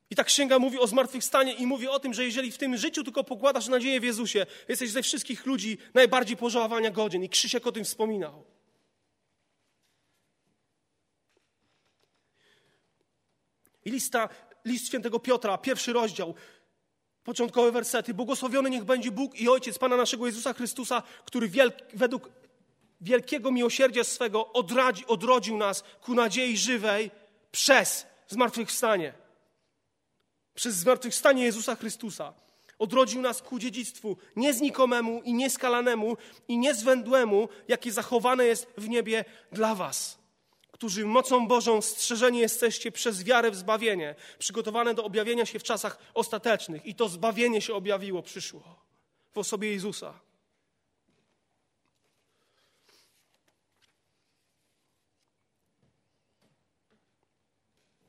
I 0.09 0.15
ta 0.15 0.23
księga 0.23 0.59
mówi 0.59 0.79
o 0.79 0.87
zmartwychwstanie 0.87 1.53
i 1.53 1.65
mówi 1.65 1.87
o 1.87 1.99
tym, 1.99 2.13
że 2.13 2.25
jeżeli 2.25 2.51
w 2.51 2.57
tym 2.57 2.77
życiu 2.77 3.03
tylko 3.03 3.23
pokładasz 3.23 3.67
nadzieję 3.67 3.99
w 3.99 4.03
Jezusie, 4.03 4.45
jesteś 4.67 4.91
ze 4.91 5.01
wszystkich 5.01 5.45
ludzi 5.45 5.77
najbardziej 5.93 6.37
pożałowania 6.37 6.91
godzien. 6.91 7.23
I 7.23 7.29
Krzysiek 7.29 7.67
o 7.67 7.71
tym 7.71 7.83
wspominał. 7.83 8.50
I 13.85 13.91
lista, 13.91 14.29
list 14.65 14.87
świętego 14.87 15.19
Piotra, 15.19 15.57
pierwszy 15.57 15.93
rozdział, 15.93 16.33
początkowe 17.23 17.71
wersety. 17.71 18.13
Błogosławiony 18.13 18.69
niech 18.69 18.83
będzie 18.83 19.11
Bóg 19.11 19.39
i 19.39 19.49
Ojciec 19.49 19.77
Pana 19.77 19.97
naszego 19.97 20.25
Jezusa 20.25 20.53
Chrystusa, 20.53 21.03
który 21.25 21.47
wielk, 21.47 21.75
według 21.93 22.29
wielkiego 23.01 23.51
miłosierdzia 23.51 24.03
swego 24.03 24.53
odradzi, 24.53 25.05
odrodził 25.05 25.57
nas 25.57 25.83
ku 26.01 26.13
nadziei 26.13 26.57
żywej 26.57 27.11
przez 27.51 28.05
zmartwychwstanie. 28.27 29.13
Przez 30.55 30.75
zmartwychwstanie 30.75 31.43
Jezusa 31.43 31.75
Chrystusa. 31.75 32.33
Odrodził 32.79 33.21
nas 33.21 33.41
ku 33.41 33.59
dziedzictwu, 33.59 34.17
nie 34.35 34.53
znikomemu 34.53 35.21
i 35.21 35.33
nieskalanemu 35.33 36.17
i 36.47 36.57
niezwędłemu, 36.57 37.49
jakie 37.67 37.91
zachowane 37.91 38.45
jest 38.45 38.67
w 38.77 38.89
niebie 38.89 39.25
dla 39.51 39.75
was, 39.75 40.17
którzy 40.81 41.05
mocą 41.05 41.47
Bożą 41.47 41.81
strzeżeni 41.81 42.39
jesteście 42.39 42.91
przez 42.91 43.23
wiarę 43.23 43.51
w 43.51 43.55
zbawienie, 43.55 44.15
przygotowane 44.39 44.93
do 44.93 45.03
objawienia 45.03 45.45
się 45.45 45.59
w 45.59 45.63
czasach 45.63 45.97
ostatecznych. 46.13 46.85
I 46.85 46.95
to 46.95 47.09
zbawienie 47.09 47.61
się 47.61 47.73
objawiło, 47.73 48.21
przyszło 48.21 48.85
w 49.33 49.37
osobie 49.37 49.71
Jezusa. 49.71 50.19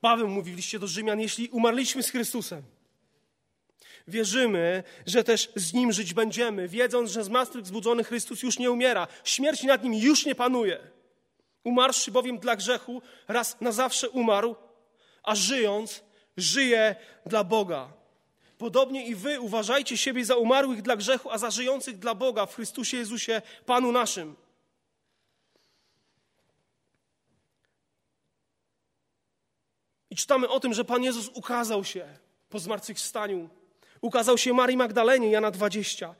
Paweł 0.00 0.28
mówi 0.28 0.52
w 0.52 0.56
liście 0.56 0.78
do 0.78 0.86
Rzymian, 0.86 1.20
jeśli 1.20 1.48
umarliśmy 1.48 2.02
z 2.02 2.10
Chrystusem, 2.10 2.62
wierzymy, 4.08 4.82
że 5.06 5.24
też 5.24 5.52
z 5.56 5.72
Nim 5.72 5.92
żyć 5.92 6.14
będziemy, 6.14 6.68
wiedząc, 6.68 7.10
że 7.10 7.24
zmartwychwzbudzony 7.24 8.04
Chrystus 8.04 8.42
już 8.42 8.58
nie 8.58 8.70
umiera, 8.70 9.08
śmierć 9.24 9.62
nad 9.62 9.84
Nim 9.84 9.94
już 9.94 10.26
nie 10.26 10.34
panuje. 10.34 11.01
Umarłszy 11.64 12.10
bowiem 12.10 12.38
dla 12.38 12.56
grzechu, 12.56 13.02
raz 13.28 13.60
na 13.60 13.72
zawsze 13.72 14.10
umarł, 14.10 14.56
a 15.22 15.34
żyjąc, 15.34 16.04
żyje 16.36 16.96
dla 17.26 17.44
Boga. 17.44 17.92
Podobnie 18.58 19.06
i 19.06 19.14
wy 19.14 19.40
uważajcie 19.40 19.96
siebie 19.96 20.24
za 20.24 20.36
umarłych 20.36 20.82
dla 20.82 20.96
grzechu, 20.96 21.30
a 21.30 21.38
za 21.38 21.50
żyjących 21.50 21.98
dla 21.98 22.14
Boga 22.14 22.46
w 22.46 22.54
Chrystusie 22.54 22.96
Jezusie, 22.96 23.42
Panu 23.66 23.92
naszym. 23.92 24.36
I 30.10 30.16
czytamy 30.16 30.48
o 30.48 30.60
tym, 30.60 30.74
że 30.74 30.84
Pan 30.84 31.02
Jezus 31.02 31.28
ukazał 31.28 31.84
się 31.84 32.18
po 32.50 32.58
zmartwychwstaniu. 32.58 33.48
Ukazał 34.00 34.38
się 34.38 34.52
Marii 34.52 34.76
Magdalenie, 34.76 35.30
Jana 35.30 35.50
20. 35.50 36.14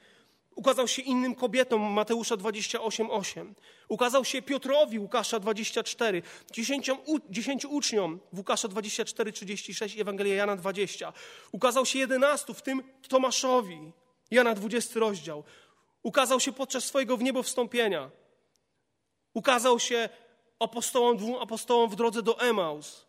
Ukazał 0.55 0.89
się 0.89 1.03
innym 1.03 1.35
kobietom, 1.35 1.81
Mateusza 1.81 2.37
28:8. 2.37 3.55
Ukazał 3.89 4.25
się 4.25 4.43
Piotrowi, 4.43 4.99
Łukasza 4.99 5.41
24. 5.41 6.23
Dziesięciom, 6.53 6.99
dziesięciu 7.31 7.75
uczniom, 7.75 8.21
Łukasza 8.37 8.69
24:36 8.69 9.97
i 9.97 10.01
Ewangelia 10.01 10.35
Jana 10.35 10.57
20. 10.57 11.13
Ukazał 11.53 11.87
się 11.87 11.99
jedenastu, 11.99 12.55
w 12.55 12.63
tym 12.63 12.83
Tomaszowi, 13.09 13.93
Jana 14.31 14.55
20 14.55 15.01
rozdział. 15.01 15.45
Ukazał 16.03 16.41
się 16.41 16.53
podczas 16.53 16.85
swojego 16.85 17.17
w 17.17 17.23
niebo 17.23 17.43
wstąpienia. 17.43 18.11
Ukazał 19.35 19.81
się 19.81 20.09
apostołom, 20.59 21.17
dwóm 21.17 21.35
apostołom 21.35 21.91
w 21.91 21.97
drodze 21.97 22.23
do 22.23 22.41
Emaus. 22.41 23.07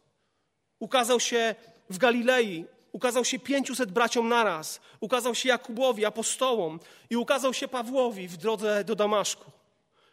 Ukazał 0.80 1.20
się 1.20 1.56
w 1.90 1.98
Galilei, 1.98 2.66
ukazał 2.94 3.26
się 3.26 3.40
pięciuset 3.40 3.92
braciom 3.92 4.30
naraz, 4.30 4.82
ukazał 5.00 5.36
się 5.36 5.50
Jakubowi, 5.50 6.06
apostołom. 6.06 6.80
I 7.10 7.16
ukazał 7.16 7.54
się 7.54 7.68
Pawłowi 7.68 8.28
w 8.28 8.38
drodze 8.38 8.84
do 8.84 8.96
Damaszku. 8.96 9.52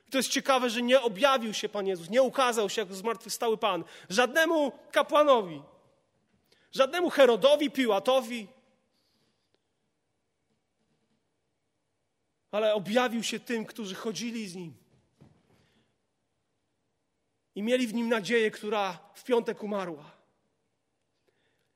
I 0.09 0.11
to 0.11 0.19
jest 0.19 0.31
ciekawe, 0.31 0.71
że 0.71 0.83
nie 0.83 1.01
objawił 1.01 1.55
się 1.55 1.69
Pan 1.69 1.87
Jezus, 1.87 2.11
nie 2.11 2.23
ukazał 2.23 2.71
się 2.71 2.83
jako 2.83 2.95
zmartwychwstały 2.95 3.59
Pan. 3.59 3.85
Żadnemu 4.09 4.73
kapłanowi, 4.91 5.63
żadnemu 6.73 7.11
Herodowi, 7.11 7.71
Piłatowi, 7.71 8.47
ale 12.51 12.75
objawił 12.75 13.23
się 13.23 13.41
tym, 13.41 13.65
którzy 13.65 13.95
chodzili 13.95 14.49
z 14.49 14.55
Nim. 14.55 14.75
I 17.55 17.63
mieli 17.63 17.87
w 17.87 17.95
Nim 17.95 18.09
nadzieję, 18.09 18.51
która 18.51 18.99
w 19.15 19.25
piątek 19.25 19.63
umarła 19.63 20.20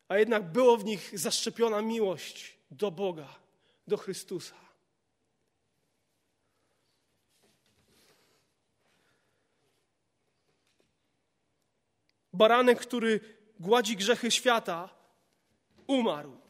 a 0.08 0.18
jednak 0.18 0.52
było 0.52 0.76
w 0.76 0.84
nich 0.84 1.18
zaszczepiona 1.18 1.82
miłość 1.82 2.58
do 2.70 2.90
Boga, 2.90 3.38
do 3.86 3.96
Chrystusa. 3.96 4.64
Baranek, 12.32 12.80
który 12.80 13.20
gładzi 13.60 13.96
grzechy 13.96 14.30
świata, 14.30 14.88
umarł, 15.86 16.40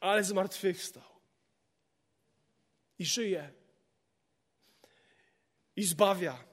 ale 0.00 0.24
zmartwychwstał 0.24 1.12
i 2.98 3.04
żyje 3.04 3.52
i 5.76 5.84
zbawia. 5.84 6.44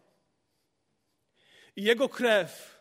I 1.76 1.84
jego 1.84 2.10
krew 2.10 2.79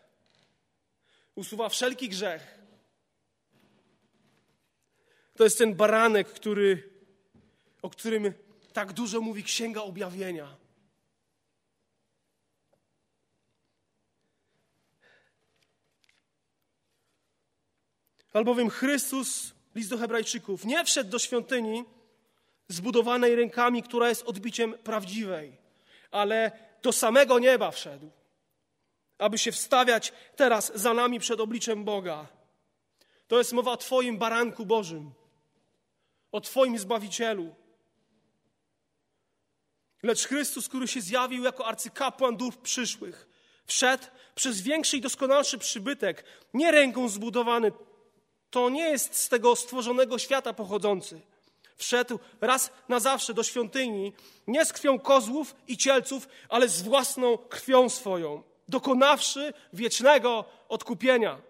usuwa 1.39 1.69
wszelki 1.69 2.09
grzech. 2.09 2.59
To 5.35 5.43
jest 5.43 5.57
ten 5.57 5.75
baranek, 5.75 6.27
który, 6.27 6.89
o 7.81 7.89
którym 7.89 8.33
tak 8.73 8.93
dużo 8.93 9.21
mówi 9.21 9.43
Księga 9.43 9.81
Objawienia. 9.81 10.55
Albowiem 18.33 18.69
Chrystus, 18.69 19.53
list 19.75 19.89
do 19.89 19.97
Hebrajczyków, 19.97 20.65
nie 20.65 20.85
wszedł 20.85 21.09
do 21.09 21.19
świątyni 21.19 21.85
zbudowanej 22.67 23.35
rękami, 23.35 23.83
która 23.83 24.09
jest 24.09 24.23
odbiciem 24.23 24.73
prawdziwej, 24.73 25.57
ale 26.11 26.51
do 26.81 26.91
samego 26.91 27.39
nieba 27.39 27.71
wszedł 27.71 28.18
aby 29.19 29.37
się 29.37 29.51
wstawiać 29.51 30.13
teraz 30.35 30.71
za 30.75 30.93
nami 30.93 31.19
przed 31.19 31.39
obliczem 31.39 31.83
Boga. 31.83 32.27
To 33.27 33.37
jest 33.37 33.53
mowa 33.53 33.71
o 33.71 33.77
Twoim 33.77 34.17
baranku 34.17 34.65
Bożym, 34.65 35.11
o 36.31 36.41
Twoim 36.41 36.79
Zbawicielu. 36.79 37.55
Lecz 40.03 40.27
Chrystus, 40.27 40.67
który 40.67 40.87
się 40.87 41.01
zjawił 41.01 41.43
jako 41.43 41.65
arcykapłan 41.65 42.37
duch 42.37 42.57
przyszłych, 42.57 43.27
wszedł 43.65 44.03
przez 44.35 44.61
większy 44.61 44.97
i 44.97 45.01
doskonalszy 45.01 45.57
przybytek, 45.57 46.23
nie 46.53 46.71
ręką 46.71 47.09
zbudowany, 47.09 47.71
to 48.49 48.69
nie 48.69 48.89
jest 48.89 49.15
z 49.15 49.29
tego 49.29 49.55
stworzonego 49.55 50.19
świata 50.19 50.53
pochodzący. 50.53 51.21
Wszedł 51.77 52.19
raz 52.41 52.71
na 52.89 52.99
zawsze 52.99 53.33
do 53.33 53.43
świątyni, 53.43 54.13
nie 54.47 54.65
z 54.65 54.73
krwią 54.73 54.99
kozłów 54.99 55.55
i 55.67 55.77
cielców, 55.77 56.27
ale 56.49 56.67
z 56.67 56.81
własną 56.81 57.37
krwią 57.37 57.89
swoją 57.89 58.48
dokonawszy 58.69 59.53
wiecznego 59.73 60.45
odkupienia. 60.69 61.41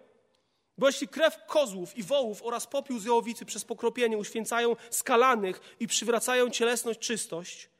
Bo 0.78 0.86
jeśli 0.86 1.08
krew 1.08 1.46
kozłów 1.46 1.96
i 1.98 2.02
wołów 2.02 2.42
oraz 2.42 2.66
popiół 2.66 2.98
z 2.98 3.04
jałowicy 3.04 3.44
przez 3.44 3.64
pokropienie 3.64 4.18
uświęcają 4.18 4.76
skalanych 4.90 5.76
i 5.80 5.86
przywracają 5.86 6.50
cielesność, 6.50 7.00
czystość, 7.00 7.70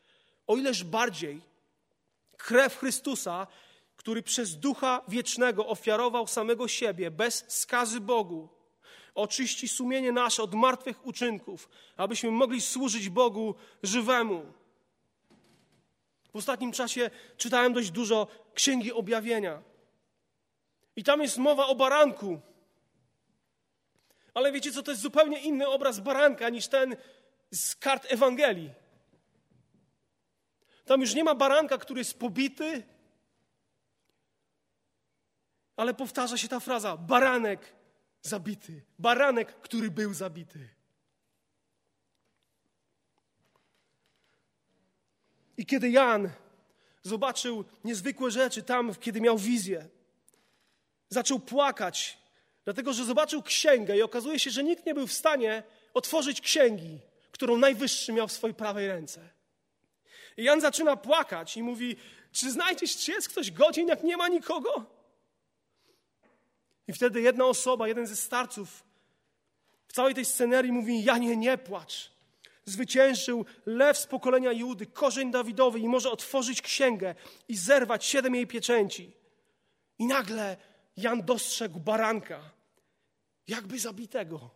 o 0.46 0.56
ileż 0.56 0.84
bardziej 0.84 1.40
krew 2.36 2.76
Chrystusa, 2.76 3.46
który 3.96 4.22
przez 4.22 4.56
Ducha 4.56 5.02
Wiecznego 5.08 5.66
ofiarował 5.66 6.26
samego 6.26 6.68
siebie 6.68 7.10
bez 7.10 7.44
skazy 7.48 8.00
Bogu, 8.00 8.48
oczyści 9.14 9.68
sumienie 9.68 10.12
nasze 10.12 10.42
od 10.42 10.54
martwych 10.54 11.06
uczynków, 11.06 11.68
abyśmy 11.96 12.30
mogli 12.30 12.60
służyć 12.60 13.08
Bogu 13.08 13.54
żywemu. 13.82 14.59
W 16.32 16.36
ostatnim 16.36 16.72
czasie 16.72 17.10
czytałem 17.36 17.72
dość 17.72 17.90
dużo 17.90 18.26
Księgi 18.54 18.92
Objawienia. 18.92 19.62
I 20.96 21.04
tam 21.04 21.22
jest 21.22 21.38
mowa 21.38 21.66
o 21.66 21.74
baranku. 21.74 22.40
Ale 24.34 24.52
wiecie 24.52 24.72
co, 24.72 24.82
to 24.82 24.90
jest 24.90 25.02
zupełnie 25.02 25.40
inny 25.40 25.68
obraz 25.68 26.00
baranka 26.00 26.48
niż 26.48 26.68
ten 26.68 26.96
z 27.50 27.76
kart 27.76 28.06
Ewangelii. 28.08 28.70
Tam 30.84 31.00
już 31.00 31.14
nie 31.14 31.24
ma 31.24 31.34
baranka, 31.34 31.78
który 31.78 32.00
jest 32.00 32.18
pobity, 32.18 32.82
ale 35.76 35.94
powtarza 35.94 36.36
się 36.36 36.48
ta 36.48 36.60
fraza: 36.60 36.96
baranek 36.96 37.74
zabity, 38.22 38.82
baranek, 38.98 39.60
który 39.60 39.90
był 39.90 40.14
zabity. 40.14 40.68
I 45.60 45.66
kiedy 45.66 45.90
Jan 45.90 46.30
zobaczył 47.02 47.64
niezwykłe 47.84 48.30
rzeczy 48.30 48.62
tam, 48.62 48.94
kiedy 48.94 49.20
miał 49.20 49.38
wizję, 49.38 49.88
zaczął 51.08 51.40
płakać, 51.40 52.18
dlatego 52.64 52.92
że 52.92 53.04
zobaczył 53.04 53.42
księgę 53.42 53.96
i 53.96 54.02
okazuje 54.02 54.38
się, 54.38 54.50
że 54.50 54.64
nikt 54.64 54.86
nie 54.86 54.94
był 54.94 55.06
w 55.06 55.12
stanie 55.12 55.62
otworzyć 55.94 56.40
księgi, 56.40 56.98
którą 57.32 57.56
najwyższy 57.56 58.12
miał 58.12 58.28
w 58.28 58.32
swojej 58.32 58.54
prawej 58.54 58.88
ręce. 58.88 59.28
I 60.36 60.44
Jan 60.44 60.60
zaczyna 60.60 60.96
płakać 60.96 61.56
i 61.56 61.62
mówi: 61.62 61.96
Czy 62.32 62.50
znajdziesz, 62.50 62.96
czy 62.96 63.12
jest 63.12 63.28
ktoś 63.28 63.50
godzin, 63.50 63.88
jak 63.88 64.02
nie 64.02 64.16
ma 64.16 64.28
nikogo? 64.28 64.84
I 66.88 66.92
wtedy 66.92 67.20
jedna 67.20 67.44
osoba, 67.44 67.88
jeden 67.88 68.06
ze 68.06 68.16
starców 68.16 68.84
w 69.88 69.92
całej 69.92 70.14
tej 70.14 70.24
scenerii 70.24 70.72
mówi: 70.72 71.04
Janie, 71.04 71.36
nie 71.36 71.58
płacz 71.58 72.19
zwyciężył 72.64 73.44
lew 73.66 73.98
z 73.98 74.06
pokolenia 74.06 74.52
Judy, 74.52 74.86
korzeń 74.86 75.30
Dawidowy 75.30 75.78
i 75.78 75.88
może 75.88 76.10
otworzyć 76.10 76.62
księgę 76.62 77.14
i 77.48 77.56
zerwać 77.56 78.04
siedem 78.04 78.34
jej 78.34 78.46
pieczęci. 78.46 79.12
I 79.98 80.06
nagle 80.06 80.56
Jan 80.96 81.22
dostrzegł 81.22 81.80
baranka, 81.80 82.50
jakby 83.48 83.78
zabitego. 83.78 84.50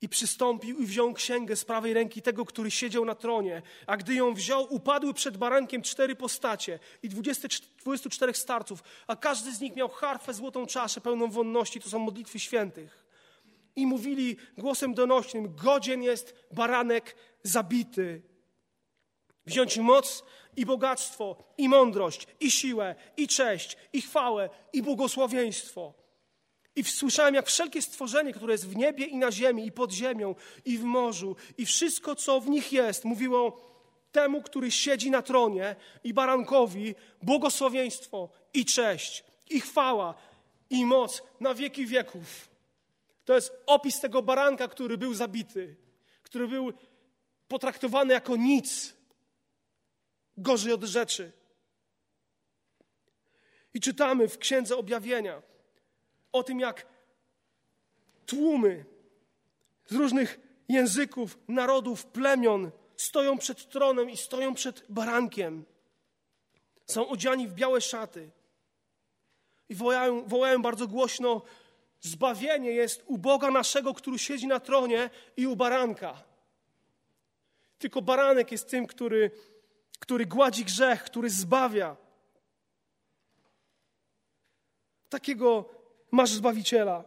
I 0.00 0.08
przystąpił 0.08 0.78
i 0.78 0.86
wziął 0.86 1.14
księgę 1.14 1.56
z 1.56 1.64
prawej 1.64 1.94
ręki 1.94 2.22
tego, 2.22 2.44
który 2.44 2.70
siedział 2.70 3.04
na 3.04 3.14
tronie. 3.14 3.62
A 3.86 3.96
gdy 3.96 4.14
ją 4.14 4.34
wziął, 4.34 4.74
upadły 4.74 5.14
przed 5.14 5.36
barankiem 5.36 5.82
cztery 5.82 6.16
postacie 6.16 6.78
i 7.02 7.08
24 7.08 8.34
starców, 8.34 8.82
a 9.06 9.16
każdy 9.16 9.54
z 9.54 9.60
nich 9.60 9.76
miał 9.76 9.88
harfę, 9.88 10.34
złotą 10.34 10.66
czaszę 10.66 11.00
pełną 11.00 11.30
wonności, 11.30 11.80
to 11.80 11.90
są 11.90 11.98
modlitwy 11.98 12.40
świętych. 12.40 13.01
I 13.76 13.86
mówili 13.86 14.36
głosem 14.58 14.94
donośnym: 14.94 15.54
Godzien 15.54 16.02
jest 16.02 16.34
baranek 16.52 17.16
zabity. 17.42 18.22
Wziąć 19.46 19.78
moc 19.78 20.24
i 20.56 20.66
bogactwo, 20.66 21.36
i 21.58 21.68
mądrość, 21.68 22.26
i 22.40 22.50
siłę, 22.50 22.94
i 23.16 23.28
cześć, 23.28 23.76
i 23.92 24.02
chwałę, 24.02 24.50
i 24.72 24.82
błogosławieństwo. 24.82 25.94
I 26.76 26.84
słyszałem, 26.84 27.34
jak 27.34 27.46
wszelkie 27.46 27.82
stworzenie, 27.82 28.32
które 28.32 28.54
jest 28.54 28.68
w 28.68 28.76
niebie 28.76 29.04
i 29.04 29.16
na 29.16 29.32
ziemi, 29.32 29.66
i 29.66 29.72
pod 29.72 29.92
ziemią, 29.92 30.34
i 30.64 30.78
w 30.78 30.84
morzu, 30.84 31.36
i 31.58 31.66
wszystko, 31.66 32.14
co 32.14 32.40
w 32.40 32.48
nich 32.48 32.72
jest, 32.72 33.04
mówiło 33.04 33.72
temu, 34.12 34.42
który 34.42 34.70
siedzi 34.70 35.10
na 35.10 35.22
tronie, 35.22 35.76
i 36.04 36.14
barankowi, 36.14 36.94
błogosławieństwo, 37.22 38.28
i 38.54 38.64
cześć, 38.64 39.24
i 39.50 39.60
chwała, 39.60 40.14
i 40.70 40.86
moc 40.86 41.22
na 41.40 41.54
wieki 41.54 41.86
wieków. 41.86 42.51
To 43.24 43.34
jest 43.34 43.52
opis 43.66 44.00
tego 44.00 44.22
baranka, 44.22 44.68
który 44.68 44.98
był 44.98 45.14
zabity, 45.14 45.76
który 46.22 46.48
był 46.48 46.72
potraktowany 47.48 48.14
jako 48.14 48.36
nic, 48.36 48.94
gorzej 50.36 50.72
od 50.72 50.84
rzeczy. 50.84 51.32
I 53.74 53.80
czytamy 53.80 54.28
w 54.28 54.38
Księdze 54.38 54.76
Objawienia 54.76 55.42
o 56.32 56.42
tym, 56.42 56.60
jak 56.60 56.86
tłumy 58.26 58.84
z 59.86 59.94
różnych 59.94 60.40
języków, 60.68 61.38
narodów, 61.48 62.06
plemion 62.06 62.70
stoją 62.96 63.38
przed 63.38 63.68
tronem 63.68 64.10
i 64.10 64.16
stoją 64.16 64.54
przed 64.54 64.84
barankiem. 64.88 65.64
Są 66.86 67.08
odziani 67.08 67.48
w 67.48 67.54
białe 67.54 67.80
szaty 67.80 68.30
i 69.68 69.74
wołają, 69.74 70.24
wołają 70.24 70.62
bardzo 70.62 70.88
głośno: 70.88 71.42
Zbawienie 72.02 72.70
jest 72.70 73.02
u 73.06 73.18
Boga 73.18 73.50
naszego, 73.50 73.94
który 73.94 74.18
siedzi 74.18 74.46
na 74.46 74.60
tronie 74.60 75.10
i 75.36 75.46
u 75.46 75.56
baranka. 75.56 76.22
Tylko 77.78 78.02
baranek 78.02 78.52
jest 78.52 78.68
tym, 78.68 78.86
który 78.86 79.30
który 80.02 80.26
gładzi 80.26 80.64
grzech, 80.64 81.04
który 81.04 81.30
zbawia. 81.30 81.96
Takiego 85.08 85.68
masz 86.10 86.30
Zbawiciela. 86.30 87.04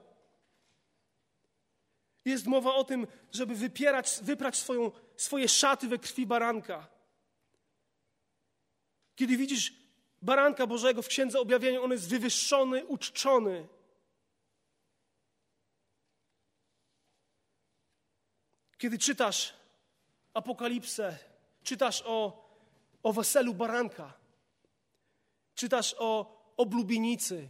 Jest 2.25 2.45
mowa 2.45 2.75
o 2.75 2.83
tym, 2.83 3.07
żeby 3.31 3.55
wypierać, 3.55 4.19
wyprać 4.21 4.57
swoją, 4.57 4.91
swoje 5.15 5.47
szaty 5.49 5.87
we 5.87 5.99
krwi 5.99 6.25
baranka. 6.25 6.87
Kiedy 9.15 9.37
widzisz 9.37 9.73
baranka 10.21 10.67
Bożego 10.67 11.01
w 11.01 11.07
Księdze 11.07 11.39
Objawienia, 11.39 11.81
on 11.81 11.91
jest 11.91 12.09
wywyższony, 12.09 12.85
uczczony. 12.85 13.67
Kiedy 18.85 18.97
czytasz 18.97 19.53
Apokalipsę, 20.33 21.17
czytasz 21.63 22.03
o 22.05 22.45
o 23.03 23.13
weselu 23.13 23.53
baranka. 23.53 24.13
Czytasz 25.55 25.95
o 25.97 26.41
oblubienicy, 26.57 27.49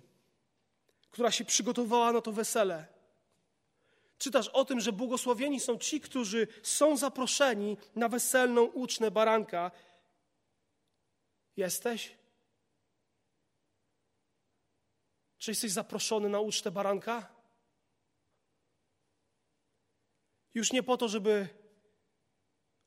która 1.12 1.32
się 1.32 1.46
przygotowała 1.46 2.12
na 2.12 2.22
to 2.22 2.32
wesele. 2.32 2.86
Czytasz 4.18 4.48
o 4.48 4.66
tym, 4.66 4.80
że 4.80 4.92
błogosławieni 4.92 5.60
są 5.60 5.78
ci, 5.78 6.02
którzy 6.02 6.48
są 6.64 6.98
zaproszeni 6.98 7.78
na 7.96 8.10
weselną 8.10 8.64
ucznę 8.64 9.12
baranka. 9.12 9.72
Jesteś? 11.58 12.16
Czy 15.38 15.52
jesteś 15.52 15.72
zaproszony 15.72 16.30
na 16.30 16.40
ucztę 16.40 16.72
baranka? 16.72 17.35
Już 20.56 20.72
nie 20.72 20.84
po 20.84 20.98
to, 20.98 21.08
żeby 21.08 21.48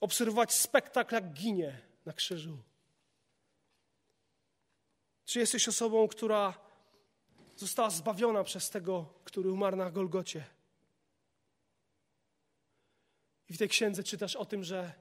obserwować 0.01 0.55
spektakl, 0.55 1.15
jak 1.15 1.33
ginie 1.33 1.81
na 2.07 2.13
krzyżu? 2.13 2.59
Czy 5.25 5.39
jesteś 5.39 5.69
osobą, 5.69 6.09
która 6.09 6.55
została 7.57 7.91
zbawiona 7.91 8.45
przez 8.45 8.71
tego, 8.71 9.15
który 9.25 9.51
umarł 9.51 9.77
na 9.77 9.91
Golgocie? 9.91 10.45
I 13.49 13.53
w 13.53 13.59
tej 13.59 13.69
księdze 13.69 14.05
czytasz 14.05 14.37
o 14.37 14.45
tym, 14.45 14.65
że 14.65 14.93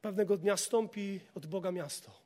pewnego 0.00 0.36
dnia 0.36 0.56
stąpi 0.56 1.20
od 1.34 1.46
Boga 1.46 1.72
miasto, 1.72 2.20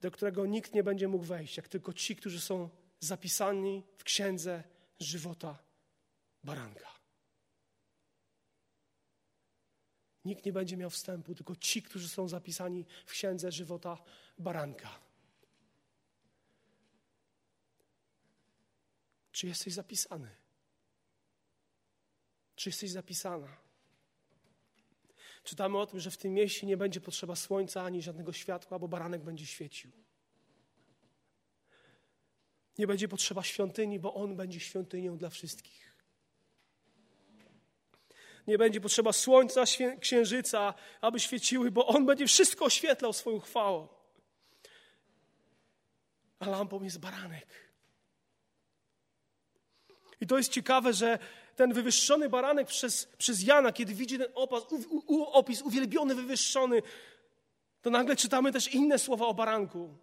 do 0.00 0.10
którego 0.10 0.46
nikt 0.46 0.74
nie 0.74 0.82
będzie 0.82 1.08
mógł 1.08 1.24
wejść, 1.24 1.56
jak 1.56 1.68
tylko 1.68 1.92
ci, 1.92 2.16
którzy 2.16 2.40
są 2.40 2.68
zapisani 3.00 3.82
w 3.96 4.04
księdze 4.04 4.62
żywota 4.98 5.58
baranka. 6.44 6.85
Nikt 10.26 10.46
nie 10.46 10.52
będzie 10.52 10.76
miał 10.76 10.90
wstępu, 10.90 11.34
tylko 11.34 11.56
ci, 11.56 11.82
którzy 11.82 12.08
są 12.08 12.28
zapisani 12.28 12.84
w 13.06 13.10
księdze 13.10 13.52
żywota 13.52 13.98
baranka. 14.38 15.00
Czy 19.32 19.46
jesteś 19.46 19.74
zapisany? 19.74 20.30
Czy 22.56 22.68
jesteś 22.68 22.90
zapisana? 22.90 23.56
Czytamy 25.44 25.78
o 25.78 25.86
tym, 25.86 26.00
że 26.00 26.10
w 26.10 26.16
tym 26.16 26.34
mieście 26.34 26.66
nie 26.66 26.76
będzie 26.76 27.00
potrzeba 27.00 27.36
słońca 27.36 27.82
ani 27.82 28.02
żadnego 28.02 28.32
światła, 28.32 28.78
bo 28.78 28.88
baranek 28.88 29.22
będzie 29.22 29.46
świecił. 29.46 29.90
Nie 32.78 32.86
będzie 32.86 33.08
potrzeba 33.08 33.42
świątyni, 33.42 33.98
bo 33.98 34.14
on 34.14 34.36
będzie 34.36 34.60
świątynią 34.60 35.16
dla 35.16 35.30
wszystkich. 35.30 35.85
Nie 38.46 38.58
będzie 38.58 38.80
potrzeba 38.80 39.12
słońca, 39.12 39.64
księżyca, 40.00 40.74
aby 41.00 41.20
świeciły, 41.20 41.70
bo 41.70 41.86
On 41.86 42.06
będzie 42.06 42.26
wszystko 42.26 42.64
oświetlał 42.64 43.12
swoją 43.12 43.40
chwałą. 43.40 43.88
A 46.38 46.46
lampą 46.48 46.82
jest 46.82 47.00
baranek. 47.00 47.46
I 50.20 50.26
to 50.26 50.38
jest 50.38 50.52
ciekawe, 50.52 50.92
że 50.92 51.18
ten 51.56 51.72
wywyższony 51.72 52.28
baranek 52.28 52.68
przez, 52.68 53.06
przez 53.18 53.42
Jana, 53.42 53.72
kiedy 53.72 53.94
widzi 53.94 54.18
ten 54.18 54.28
opas, 54.34 54.62
u, 54.72 55.14
u, 55.14 55.22
opis 55.24 55.62
uwielbiony, 55.62 56.14
wywyższony, 56.14 56.82
to 57.82 57.90
nagle 57.90 58.16
czytamy 58.16 58.52
też 58.52 58.74
inne 58.74 58.98
słowa 58.98 59.26
o 59.26 59.34
baranku. 59.34 59.98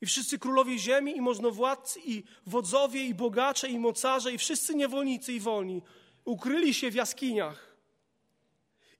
I 0.00 0.06
wszyscy 0.06 0.38
królowie 0.38 0.78
ziemi, 0.78 1.16
i 1.16 1.20
możnowładcy, 1.20 2.00
i 2.04 2.24
wodzowie, 2.46 3.04
i 3.04 3.14
bogacze, 3.14 3.68
i 3.68 3.78
mocarze, 3.78 4.32
i 4.32 4.38
wszyscy 4.38 4.74
niewolnicy 4.74 5.32
i 5.32 5.40
wolni 5.40 5.82
ukryli 6.26 6.74
się 6.74 6.90
w 6.90 6.94
jaskiniach 6.94 7.76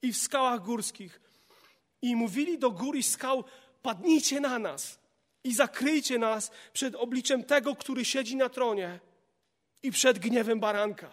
i 0.03 0.13
w 0.13 0.17
skałach 0.17 0.61
górskich 0.61 1.21
i 2.03 2.17
mówili 2.17 2.59
do 2.59 2.71
gór 2.71 2.97
i 2.97 3.03
skał: 3.03 3.45
Padnijcie 3.83 4.41
na 4.41 4.59
nas 4.59 4.99
i 5.45 5.55
zakryjcie 5.55 6.19
nas 6.19 6.51
przed 6.73 6.95
obliczem 6.95 7.45
tego, 7.45 7.77
który 7.77 8.05
siedzi 8.05 8.37
na 8.37 8.49
tronie 8.49 9.01
i 9.83 9.93
przed 9.93 10.19
gniewem 10.19 10.61
baranka. 10.61 11.13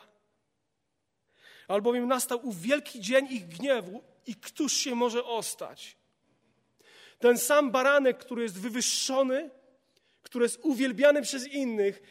Albowiem 1.68 2.08
nastał 2.08 2.48
ów 2.48 2.62
wielki 2.62 3.00
dzień 3.00 3.28
ich 3.30 3.48
gniewu 3.48 4.04
i 4.26 4.36
któż 4.36 4.74
się 4.74 4.96
może 4.96 5.24
ostać? 5.24 5.98
Ten 7.20 7.38
sam 7.38 7.72
baranek, 7.72 8.18
który 8.18 8.44
jest 8.44 8.60
wywyższony, 8.60 9.50
który 10.24 10.46
jest 10.46 10.60
uwielbiany 10.64 11.22
przez 11.22 11.48
innych, 11.48 12.02